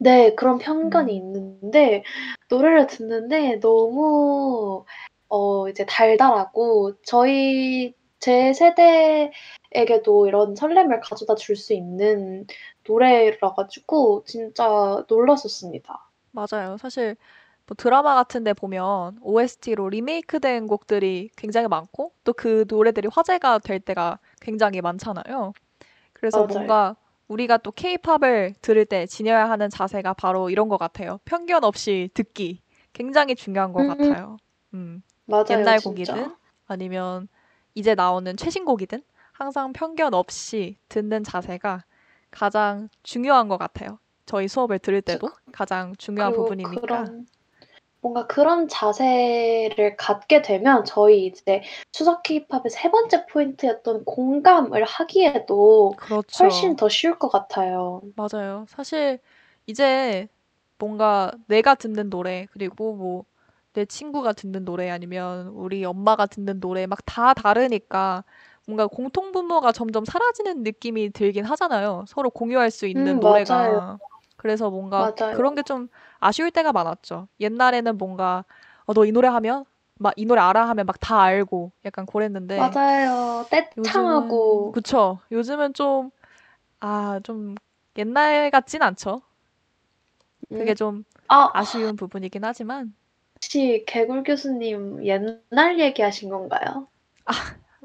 네, 0.00 0.34
그런 0.34 0.58
편견이 0.58 1.12
음. 1.12 1.16
있는데 1.16 2.04
노래를 2.48 2.86
듣는데 2.86 3.58
너무 3.60 4.84
어 5.28 5.68
이제 5.68 5.84
달달하고 5.86 6.94
저희 7.02 7.94
제 8.20 8.52
세대에게도 8.52 10.26
이런 10.28 10.54
설렘을 10.56 11.00
가져다 11.00 11.34
줄 11.34 11.56
수 11.56 11.72
있는 11.74 12.46
노래라 12.88 13.54
가지고 13.54 14.24
진짜 14.26 15.04
놀랐었습니다. 15.08 16.08
맞아요. 16.32 16.76
사실 16.78 17.16
뭐 17.66 17.74
드라마 17.76 18.14
같은 18.14 18.44
데 18.44 18.54
보면 18.54 19.18
OST로 19.22 19.88
리메이크된 19.90 20.66
곡들이 20.68 21.30
굉장히 21.36 21.68
많고 21.68 22.12
또 22.24 22.32
그 22.34 22.64
노래들이 22.68 23.08
화제가 23.12 23.58
될 23.60 23.80
때가 23.80 24.18
굉장히 24.40 24.80
많잖아요. 24.80 25.52
그래서 26.14 26.46
맞아요. 26.46 26.48
뭔가 26.48 26.96
우리가 27.28 27.58
또 27.58 27.72
케이팝을 27.72 28.54
들을 28.62 28.84
때 28.86 29.06
지녀야 29.06 29.50
하는 29.50 29.68
자세가 29.70 30.14
바로 30.14 30.50
이런 30.50 30.68
것 30.68 30.78
같아요. 30.78 31.20
편견 31.26 31.64
없이 31.64 32.10
듣기. 32.14 32.62
굉장히 32.94 33.34
중요한 33.36 33.72
것 33.72 33.82
음. 33.82 33.88
같아요. 33.88 34.38
음. 34.74 35.02
맞아요, 35.26 35.46
옛날. 35.50 35.78
곡이든 35.80 36.34
아니면 36.66 37.28
이제 37.74 37.94
나오는 37.94 38.36
최신 38.36 38.64
곡이든 38.64 39.02
항상 39.32 39.72
편견 39.72 40.14
없이 40.14 40.78
듣는 40.88 41.22
자세가 41.24 41.84
가장 42.30 42.88
중요한 43.02 43.48
것 43.48 43.58
같아요. 43.58 43.98
저희 44.26 44.48
수업을 44.48 44.78
들을 44.78 45.00
때도 45.02 45.30
가장 45.52 45.94
중요한 45.96 46.32
그리고 46.32 46.44
부분이니까. 46.44 46.80
그런 46.80 47.26
뭔가 48.00 48.26
그런 48.26 48.68
자세를 48.68 49.96
갖게 49.96 50.42
되면 50.42 50.84
저희 50.84 51.26
이제 51.26 51.62
추석 51.92 52.22
케이팝의 52.22 52.70
세 52.70 52.90
번째 52.90 53.26
포인트였던 53.26 54.04
공감을 54.04 54.84
하기에도 54.84 55.92
그렇죠. 55.96 56.44
훨씬 56.44 56.76
더 56.76 56.88
쉬울 56.88 57.18
것 57.18 57.28
같아요. 57.28 58.02
맞아요. 58.16 58.66
사실 58.68 59.18
이제 59.66 60.28
뭔가 60.78 61.32
내가 61.48 61.74
듣는 61.74 62.10
노래, 62.10 62.46
그리고 62.52 62.94
뭐 62.94 63.24
내 63.74 63.84
친구가 63.84 64.32
듣는 64.32 64.64
노래, 64.64 64.90
아니면 64.90 65.48
우리 65.48 65.84
엄마가 65.84 66.26
듣는 66.26 66.58
노래 66.60 66.86
막 66.86 66.98
다 67.06 67.32
다르니까 67.34 68.24
뭔가 68.68 68.86
공통분모가 68.88 69.72
점점 69.72 70.06
사라지는 70.06 70.62
느낌이 70.64 71.10
들긴 71.12 71.44
하잖아요. 71.46 72.06
서로 72.08 72.30
공유할 72.30 72.70
수 72.72 72.86
있는 72.86 73.18
음, 73.18 73.20
노래가. 73.20 73.50
맞아요. 73.50 74.00
그래서 74.38 74.70
뭔가 74.70 75.08
맞아요. 75.16 75.36
그런 75.36 75.54
게 75.56 75.62
좀 75.64 75.88
아쉬울 76.20 76.50
때가 76.52 76.72
많았죠. 76.72 77.28
옛날에는 77.40 77.98
뭔가 77.98 78.44
어, 78.86 78.94
너 78.94 79.04
이 79.06 79.12
노래 79.12 79.28
하면 79.28 79.64
막 80.00 80.14
이 80.16 80.26
노래 80.26 80.40
알아 80.42 80.68
하면 80.70 80.86
막 80.86 81.00
다 81.00 81.20
알고 81.22 81.72
약간 81.86 82.06
그랬는데 82.06 82.78
맞아요. 82.80 83.46
떼창하고 83.50 84.72
그쵸. 84.72 85.20
요즘은 85.32 85.74
좀 85.74 86.10
아, 86.80 87.20
좀 87.24 87.56
옛날 87.98 88.50
같진 88.52 88.82
않죠. 88.82 89.22
그게 90.52 90.74
음, 90.74 90.74
좀 90.74 91.04
아, 91.28 91.48
아쉬운 91.52 91.96
부분이긴 91.96 92.44
하지만 92.44 92.94
혹시 93.36 93.84
개굴 93.88 94.22
교수님 94.22 95.04
옛날 95.04 95.80
얘기하신 95.80 96.28
건가요? 96.28 96.86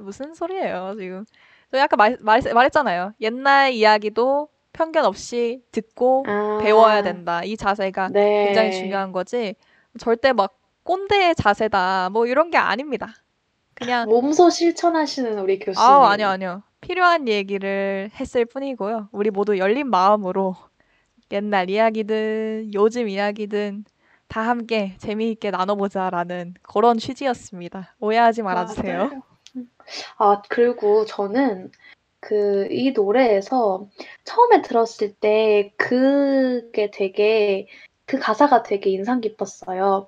무슨 0.04 0.34
소리예요, 0.34 0.96
지금. 1.00 1.26
저 1.72 1.80
아까 1.80 1.96
말, 1.96 2.18
말, 2.22 2.42
말했잖아요. 2.42 3.14
옛날 3.22 3.72
이야기도 3.72 4.50
편견 4.74 5.06
없이 5.06 5.62
듣고 5.72 6.26
아, 6.28 6.60
배워야 6.62 7.02
된다. 7.04 7.44
이 7.44 7.58
자세가 7.58 8.10
네. 8.10 8.46
굉장히 8.46 8.72
중요한 8.74 9.12
거지. 9.12 9.56
절대 10.00 10.34
막 10.34 10.60
꼰대의 10.84 11.36
자세다. 11.36 12.10
뭐 12.12 12.26
이런 12.26 12.52
게 12.52 12.58
아닙니다. 12.58 13.14
그냥 13.76 14.08
몸소 14.08 14.50
실천하시는 14.50 15.40
우리 15.40 15.60
교수님. 15.60 15.80
아우 15.80 16.04
아니요 16.04 16.28
아니요 16.28 16.64
필요한 16.82 17.28
얘기를 17.28 18.10
했을 18.20 18.46
뿐이고요. 18.46 19.10
우리 19.12 19.32
모두 19.32 19.58
열린 19.58 19.90
마음으로 19.90 20.56
옛날 21.32 21.70
이야기든 21.70 22.72
요즘 22.74 23.08
이야기든 23.08 23.86
다 24.28 24.42
함께 24.42 24.96
재미있게 24.98 25.52
나눠보자라는 25.52 26.56
그런 26.62 26.98
취지였습니다. 26.98 27.96
오해하지 28.00 28.42
말아주세요. 28.42 29.04
맞아 29.04 29.22
요. 29.58 29.64
아, 30.18 30.42
그리고 30.50 31.06
저는 31.06 31.72
그 32.20 32.68
이 32.72 32.92
노래에서 32.94 33.88
처음에 34.26 34.62
들었을 34.62 35.14
때 35.16 35.74
그게 35.78 36.90
되게 36.92 37.68
그 38.06 38.18
가사가 38.20 38.64
되게 38.64 38.90
인상 38.92 39.22
깊었어요. 39.22 40.08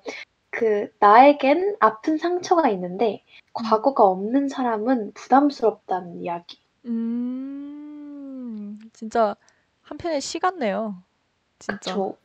그 0.50 0.90
나에겐 1.00 1.76
아픈 1.80 2.18
상처가 2.18 2.68
있는데 2.70 3.24
과거가 3.54 4.04
없는 4.04 4.48
사람은 4.48 5.12
부담스럽다는 5.14 6.22
이야기. 6.22 6.58
음, 6.86 8.78
진짜 8.92 9.36
한편의 9.82 10.20
시 10.20 10.38
같네요. 10.38 11.02
진짜. 11.58 11.92
그쵸? 11.92 12.16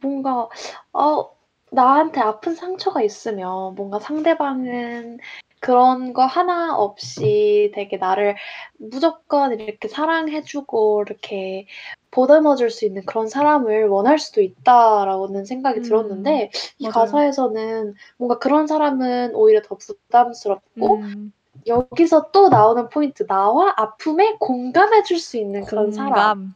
뭔가 0.00 0.48
어 0.92 1.36
나한테 1.72 2.20
아픈 2.20 2.54
상처가 2.54 3.02
있으면 3.02 3.74
뭔가 3.74 3.98
상대방은 3.98 5.18
그런 5.60 6.12
거 6.12 6.24
하나 6.26 6.76
없이 6.76 7.72
되게 7.74 7.96
나를 7.96 8.36
무조건 8.78 9.58
이렇게 9.58 9.88
사랑해주고 9.88 11.04
이렇게 11.06 11.66
보듬어줄 12.10 12.70
수 12.70 12.84
있는 12.86 13.04
그런 13.04 13.28
사람을 13.28 13.88
원할 13.88 14.18
수도 14.18 14.40
있다라고는 14.42 15.44
생각이 15.44 15.78
음, 15.80 15.82
들었는데 15.82 16.50
이 16.78 16.84
맞아요. 16.84 16.92
가사에서는 16.92 17.94
뭔가 18.16 18.38
그런 18.38 18.66
사람은 18.66 19.34
오히려 19.34 19.60
더 19.62 19.76
부담스럽고 19.76 21.02
음, 21.02 21.32
여기서 21.66 22.30
또 22.32 22.48
나오는 22.48 22.88
포인트 22.88 23.26
나와 23.26 23.74
아픔에 23.76 24.36
공감해줄 24.38 25.18
수 25.18 25.36
있는 25.36 25.64
그런 25.64 25.90
사람. 25.90 26.14
공감. 26.14 26.54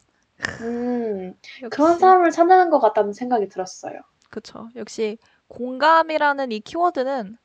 음, 0.60 1.34
그런. 1.70 1.98
사람을 1.98 2.30
찾는 2.30 2.70
것 2.70 2.78
같다는 2.80 3.12
생각이 3.12 3.48
들었어요. 3.48 4.00
그쵸. 4.30 4.68
역시 4.76 5.18
공감이라는 5.48 6.52
이 6.52 6.60
키워드는 6.60 7.36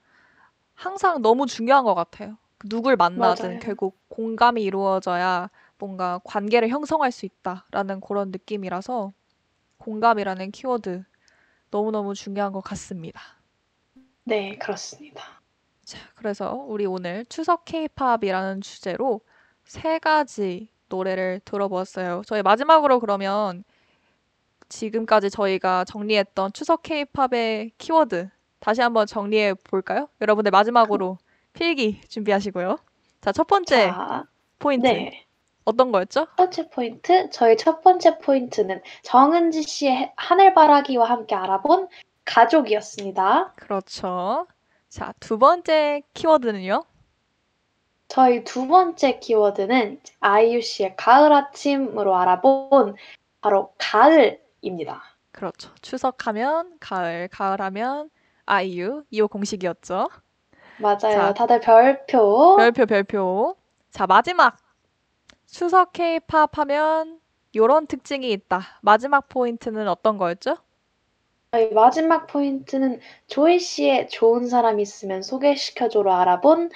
항상 0.75 1.21
너무 1.21 1.45
중요한 1.47 1.83
것 1.83 1.95
같아요. 1.95 2.37
누굴 2.65 2.95
만나든 2.95 3.45
맞아요. 3.45 3.59
결국 3.59 3.97
공감이 4.07 4.63
이루어져야 4.63 5.49
뭔가 5.77 6.19
관계를 6.23 6.69
형성할 6.69 7.11
수 7.11 7.25
있다라는 7.25 8.01
그런 8.01 8.31
느낌이라서 8.31 9.13
공감이라는 9.77 10.51
키워드 10.51 11.03
너무너무 11.71 12.13
중요한 12.13 12.53
것 12.53 12.61
같습니다. 12.61 13.21
네, 14.23 14.57
그렇습니다. 14.57 15.23
자, 15.83 15.99
그래서 16.15 16.53
우리 16.53 16.85
오늘 16.85 17.25
추석 17.25 17.65
케이팝이라는 17.65 18.61
주제로 18.61 19.21
세 19.65 19.99
가지 19.99 20.69
노래를 20.89 21.41
들어보았어요. 21.45 22.23
저희 22.25 22.41
마지막으로 22.41 22.99
그러면 22.99 23.63
지금까지 24.69 25.29
저희가 25.29 25.85
정리했던 25.85 26.53
추석 26.53 26.81
케이팝의 26.81 27.71
키워드 27.77 28.29
다시 28.65 28.81
한번 28.81 29.05
정리해 29.05 29.53
볼까요? 29.53 30.09
여러분들 30.21 30.49
마지막으로 30.49 31.19
필기 31.53 32.01
준비하시고요. 32.07 32.79
자, 33.21 33.31
첫 33.31 33.45
번째 33.45 33.89
자, 33.91 34.25
포인트 34.57 34.87
네. 34.87 35.23
어떤 35.65 35.91
거였죠? 35.91 36.21
첫 36.25 36.35
번째 36.35 36.69
포인트, 36.69 37.29
저희 37.29 37.57
첫 37.57 37.83
번째 37.83 38.17
포인트는 38.17 38.81
정은지 39.03 39.61
씨의 39.61 39.95
해- 39.95 40.13
하늘바라기와 40.15 41.07
함께 41.07 41.35
알아본 41.35 41.89
가족이었습니다. 42.25 43.53
그렇죠. 43.55 44.47
자, 44.89 45.13
두 45.19 45.37
번째 45.37 46.01
키워드는요? 46.15 46.85
저희 48.07 48.43
두 48.43 48.65
번째 48.67 49.19
키워드는 49.19 50.01
아이유 50.21 50.61
씨의 50.63 50.95
가을 50.95 51.31
아침으로 51.31 52.15
알아본 52.15 52.95
바로 53.41 53.75
가을입니다. 53.77 55.03
그렇죠. 55.31 55.69
추석하면 55.83 56.77
가을, 56.79 57.27
가을하면 57.27 58.09
아이유 58.45 59.03
2호 59.11 59.29
공식이었죠. 59.29 60.09
맞아요. 60.79 60.99
자, 60.99 61.33
다들 61.33 61.59
별표. 61.61 62.57
별표 62.57 62.85
별표. 62.85 63.55
자, 63.91 64.05
마지막 64.07 64.57
추석 65.45 65.93
케이팝 65.93 66.57
하면 66.57 67.19
요런 67.55 67.87
특징이 67.87 68.31
있다. 68.31 68.61
마지막 68.81 69.29
포인트는 69.29 69.87
어떤 69.87 70.17
거였죠? 70.17 70.57
마지막 71.73 72.27
포인트는 72.27 72.99
조이 73.27 73.59
씨의 73.59 74.09
좋은 74.09 74.47
사람 74.47 74.81
있으면 74.81 75.21
소개시켜줘로 75.21 76.13
알아본 76.13 76.71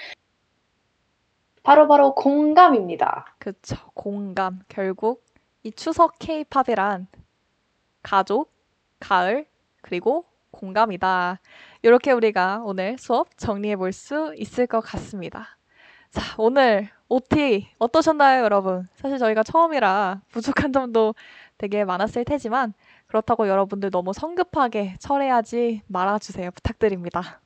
바로바로 1.62 2.14
공감입니다. 2.14 3.36
그쵸. 3.38 3.76
공감. 3.92 4.60
결국 4.68 5.22
이 5.62 5.70
추석 5.72 6.18
케이팝이란 6.18 7.08
가족, 8.02 8.50
가을, 8.98 9.46
그리고 9.82 10.24
공감이다. 10.50 11.40
이렇게 11.82 12.12
우리가 12.12 12.62
오늘 12.64 12.96
수업 12.98 13.36
정리해 13.38 13.76
볼 13.76 13.92
수 13.92 14.34
있을 14.36 14.66
것 14.66 14.80
같습니다. 14.80 15.56
자, 16.10 16.22
오늘 16.38 16.88
OT 17.08 17.68
어떠셨나요, 17.78 18.42
여러분? 18.44 18.88
사실 18.94 19.18
저희가 19.18 19.42
처음이라 19.42 20.22
부족한 20.30 20.72
점도 20.72 21.14
되게 21.58 21.84
많았을 21.84 22.24
테지만 22.24 22.74
그렇다고 23.06 23.48
여러분들 23.48 23.90
너무 23.90 24.12
성급하게 24.12 24.96
철회하지 25.00 25.82
말아주세요. 25.88 26.50
부탁드립니다. 26.52 27.40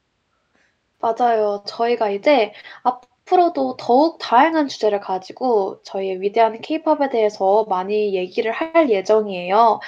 맞아요. 1.00 1.62
저희가 1.66 2.10
이제 2.10 2.52
앞으로도 2.82 3.76
더욱 3.76 4.18
다양한 4.18 4.68
주제를 4.68 5.00
가지고 5.00 5.82
저희의 5.82 6.20
위대한 6.22 6.60
케이팝에 6.60 7.10
대해서 7.10 7.64
많이 7.68 8.14
얘기를 8.14 8.52
할 8.52 8.88
예정이에요. 8.90 9.80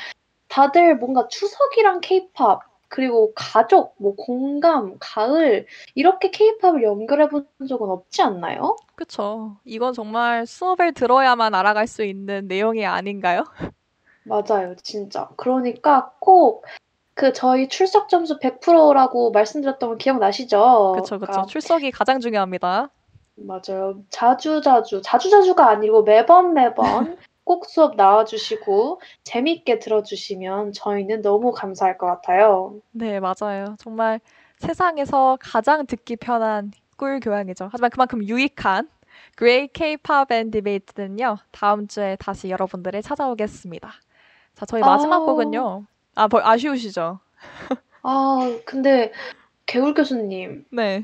다들 0.48 0.96
뭔가 0.98 1.29
추석이랑 1.29 2.00
케이팝, 2.02 2.61
그리고 2.88 3.33
가족, 3.35 3.94
뭐 3.99 4.14
공감, 4.14 4.96
가을, 5.01 5.66
이렇게 5.94 6.31
케이팝을 6.31 6.83
연결해 6.83 7.29
본 7.29 7.46
적은 7.68 7.88
없지 7.88 8.22
않나요? 8.22 8.77
그쵸. 8.94 9.57
이건 9.64 9.92
정말 9.92 10.46
수업을 10.46 10.92
들어야만 10.92 11.55
알아갈 11.55 11.87
수 11.87 12.05
있는 12.05 12.49
내용이 12.49 12.87
아닌가요? 12.87 13.44
맞아요, 14.25 14.75
진짜. 14.83 15.29
그러니까 15.37 16.12
꼭 16.20 16.64
그 17.16 17.33
저희 17.33 17.68
출석 17.68 18.11
점수 18.11 18.38
100%라고 18.38 19.31
말씀드렸던 19.31 19.88
거 19.88 19.96
기억나시죠? 19.96 20.92
그쵸, 20.96 21.18
그쵸. 21.18 21.27
그러니까 21.27 21.46
출석이 21.46 21.90
가장 21.90 22.20
중요합니다. 22.20 22.90
맞아요. 23.37 24.03
자주 24.11 24.61
자주, 24.61 25.01
자주 25.03 25.31
자주가 25.31 25.70
아니고 25.70 26.03
매번 26.03 26.53
매번 26.53 27.16
꼭 27.46 27.66
수업 27.66 27.94
나와주시고 27.94 29.00
재밌게 29.22 29.78
들어주시면 29.78 30.72
저희는 30.72 31.22
너무 31.22 31.52
감사할 31.52 31.96
것 31.96 32.06
같아요. 32.09 32.74
네, 32.90 33.20
맞아요. 33.20 33.76
정말 33.78 34.18
세상에서 34.59 35.38
가장 35.40 35.87
듣기 35.87 36.16
편한 36.16 36.72
꿀 36.96 37.20
교양이죠. 37.20 37.68
하지만 37.70 37.90
그만큼 37.90 38.24
유익한 38.24 38.88
그레이 39.37 39.68
K-pop 39.68 40.35
and 40.35 40.50
debate는요, 40.50 41.38
다음 41.52 41.87
주에 41.87 42.16
다시 42.18 42.50
여러분들을 42.50 43.00
찾아오겠습니다. 43.02 43.92
자, 44.56 44.66
저희 44.66 44.82
마지막 44.82 45.16
아우. 45.18 45.26
곡은요. 45.26 45.85
아, 46.16 46.26
벌- 46.26 46.42
아쉬우시죠? 46.44 47.20
아, 48.02 48.59
근데 48.64 49.12
개굴 49.66 49.94
교수님, 49.94 50.64
네. 50.72 51.02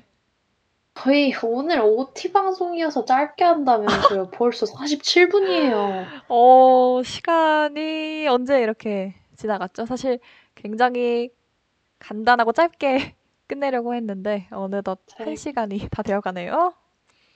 저희 0.95 1.33
오늘 1.43 1.81
OT 1.81 2.33
방송이어서 2.33 3.05
짧게 3.05 3.45
한다면서요. 3.45 4.31
벌써 4.35 4.67
47분이에요. 4.67 6.05
어, 6.29 7.03
시간이 7.05 8.29
언제 8.29 8.61
이렇게 8.63 9.15
지나갔죠? 9.37 9.87
사실 9.87 10.21
굉장히 10.55 11.31
간단하고 11.99 12.53
짧게 12.53 13.15
끝내려고 13.49 13.95
했는데 13.95 14.47
어느덧 14.51 15.01
한 15.17 15.27
네. 15.27 15.37
시간이 15.37 15.89
다 15.91 16.03
되어가네요. 16.03 16.75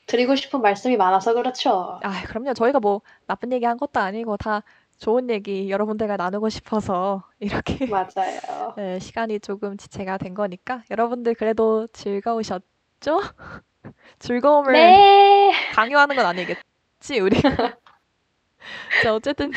드리고 0.06 0.36
싶은 0.36 0.62
말씀이 0.62 0.96
많아서 0.96 1.34
그렇죠. 1.34 1.98
아, 2.02 2.22
그럼요. 2.26 2.54
저희가 2.54 2.78
뭐 2.78 3.00
나쁜 3.26 3.52
얘기 3.52 3.64
한 3.64 3.76
것도 3.76 3.98
아니고 3.98 4.36
다 4.36 4.62
좋은 4.98 5.28
얘기 5.30 5.68
여러분들과 5.70 6.16
나누고 6.16 6.48
싶어서 6.48 7.24
이렇게 7.40 7.86
맞아요. 7.86 8.74
네, 8.76 8.98
시간이 9.00 9.40
조금 9.40 9.76
지체가 9.76 10.18
된 10.18 10.34
거니까 10.34 10.84
여러분들 10.90 11.34
그래도 11.34 11.86
즐거우셨 11.88 12.62
죠? 13.00 13.20
즐거움을 14.18 14.72
네. 14.72 15.52
강요하는 15.72 16.16
건 16.16 16.26
아니겠지, 16.26 17.20
우리? 17.20 17.36
자, 19.02 19.14
어쨌든요. 19.14 19.52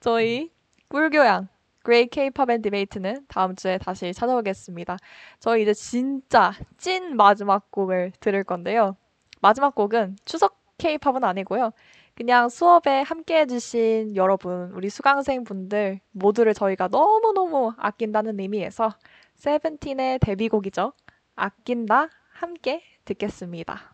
저희 0.00 0.50
꿀교양 0.88 1.48
그레이 1.82 2.08
K-pop 2.08 2.50
and 2.52 2.62
debate는 2.62 3.26
다음 3.28 3.54
주에 3.54 3.78
다시 3.78 4.12
찾아오겠습니다. 4.12 4.96
저희 5.38 5.62
이제 5.62 5.72
진짜 5.72 6.52
찐 6.78 7.16
마지막 7.16 7.70
곡을 7.70 8.12
들을 8.18 8.42
건데요. 8.42 8.96
마지막 9.40 9.74
곡은 9.74 10.16
추석 10.24 10.58
K-pop은 10.78 11.22
아니고요. 11.22 11.70
그냥 12.16 12.48
수업에 12.48 13.02
함께 13.02 13.40
해주신 13.40 14.16
여러분, 14.16 14.72
우리 14.72 14.88
수강생 14.88 15.44
분들 15.44 16.00
모두를 16.10 16.54
저희가 16.54 16.88
너무너무 16.88 17.72
아낀다는 17.76 18.40
의미에서 18.40 18.90
세븐틴의 19.36 20.18
데뷔곡이죠. 20.20 20.92
아낀다 21.36 22.08
함께 22.32 22.82
듣겠습니다. 23.04 23.92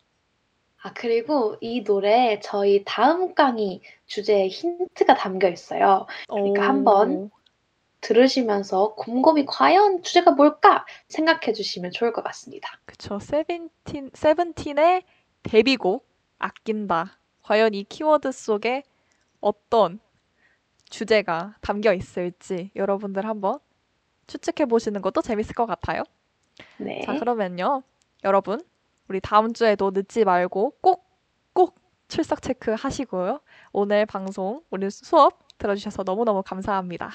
아, 0.82 0.92
그리고 0.94 1.56
이 1.60 1.84
노래 1.84 2.40
저희 2.40 2.82
다음 2.84 3.34
강의 3.34 3.80
주제에 4.06 4.48
힌트가 4.48 5.14
담겨 5.14 5.48
있어요. 5.48 6.06
그러니까 6.32 6.62
오. 6.62 6.66
한번 6.66 7.30
들으시면서 8.00 8.94
곰곰이 8.96 9.46
과연 9.46 10.02
주제가 10.02 10.32
뭘까 10.32 10.86
생각해 11.08 11.52
주시면 11.54 11.92
좋을 11.92 12.12
것 12.12 12.22
같습니다. 12.24 12.80
그쵸. 12.84 13.18
세븐틴, 13.18 14.10
세븐틴의 14.14 15.04
데뷔곡 15.44 16.06
아낀다. 16.38 17.18
과연 17.42 17.74
이 17.74 17.84
키워드 17.84 18.32
속에 18.32 18.82
어떤 19.40 20.00
주제가 20.90 21.56
담겨 21.60 21.94
있을지 21.94 22.70
여러분들 22.76 23.26
한번 23.26 23.58
추측해 24.26 24.66
보시는 24.68 25.02
것도 25.02 25.22
재밌을 25.22 25.54
것 25.54 25.66
같아요. 25.66 26.04
네. 26.78 27.02
자, 27.04 27.18
그러면요. 27.18 27.82
여러분, 28.24 28.60
우리 29.08 29.20
다음 29.20 29.52
주에도 29.52 29.90
늦지 29.92 30.24
말고 30.24 30.74
꼭, 30.80 31.04
꼭 31.52 31.76
출석 32.08 32.42
체크 32.42 32.72
하시고요. 32.72 33.40
오늘 33.72 34.06
방송, 34.06 34.62
오늘 34.70 34.90
수업 34.90 35.38
들어주셔서 35.58 36.02
너무너무 36.04 36.42
감사합니다. 36.42 37.10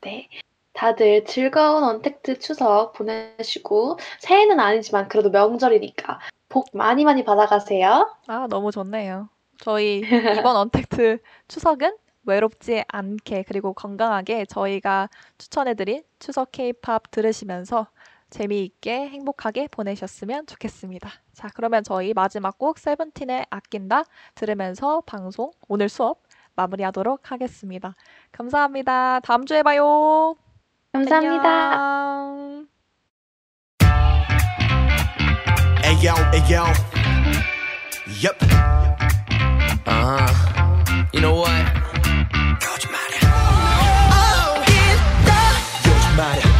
네. 0.00 0.28
다들 0.72 1.24
즐거운 1.26 1.84
언택트 1.84 2.38
추석 2.38 2.94
보내시고 2.94 3.98
새해는 4.20 4.58
아니지만 4.58 5.08
그래도 5.08 5.30
명절이니까 5.30 6.18
복 6.48 6.70
많이 6.72 7.04
많이 7.04 7.24
받아가세요. 7.24 8.14
아, 8.26 8.46
너무 8.48 8.72
좋네요. 8.72 9.28
저희 9.58 9.98
이번 9.98 10.56
언택트 10.56 11.18
추석은 11.48 11.96
외롭지 12.24 12.84
않게 12.88 13.44
그리고 13.46 13.72
건강하게 13.74 14.46
저희가 14.46 15.08
추천해드린 15.38 16.04
추석 16.18 16.52
케이팝 16.52 17.10
들으시면서 17.10 17.86
재미있게 18.32 19.08
행복하게 19.10 19.68
보내셨으면 19.68 20.46
좋겠습니다. 20.46 21.10
자, 21.34 21.48
그러면 21.54 21.84
저희 21.84 22.14
마지막 22.14 22.58
곡 22.58 22.78
세븐틴의 22.78 23.46
아낀다 23.50 24.04
들으면서 24.34 25.02
방송 25.02 25.52
오늘 25.68 25.88
수업 25.88 26.22
마무리하도록 26.56 27.30
하겠습니다. 27.30 27.94
감사합니다. 28.32 29.20
다음 29.20 29.46
주에 29.46 29.62
봐요. 29.62 30.34
감사합니다. 30.92 31.82
안녕. 31.82 32.66
Ayo, 35.84 36.14
ayo. 36.32 36.64
Yep. 38.22 38.38
Uh 39.86 39.92
huh. 39.92 40.26
You 41.12 41.20
know 41.20 41.34
what? 41.36 41.64
거짓말이야. 42.60 43.28
Oh. 44.10 44.64
거짓말이야. 45.84 46.51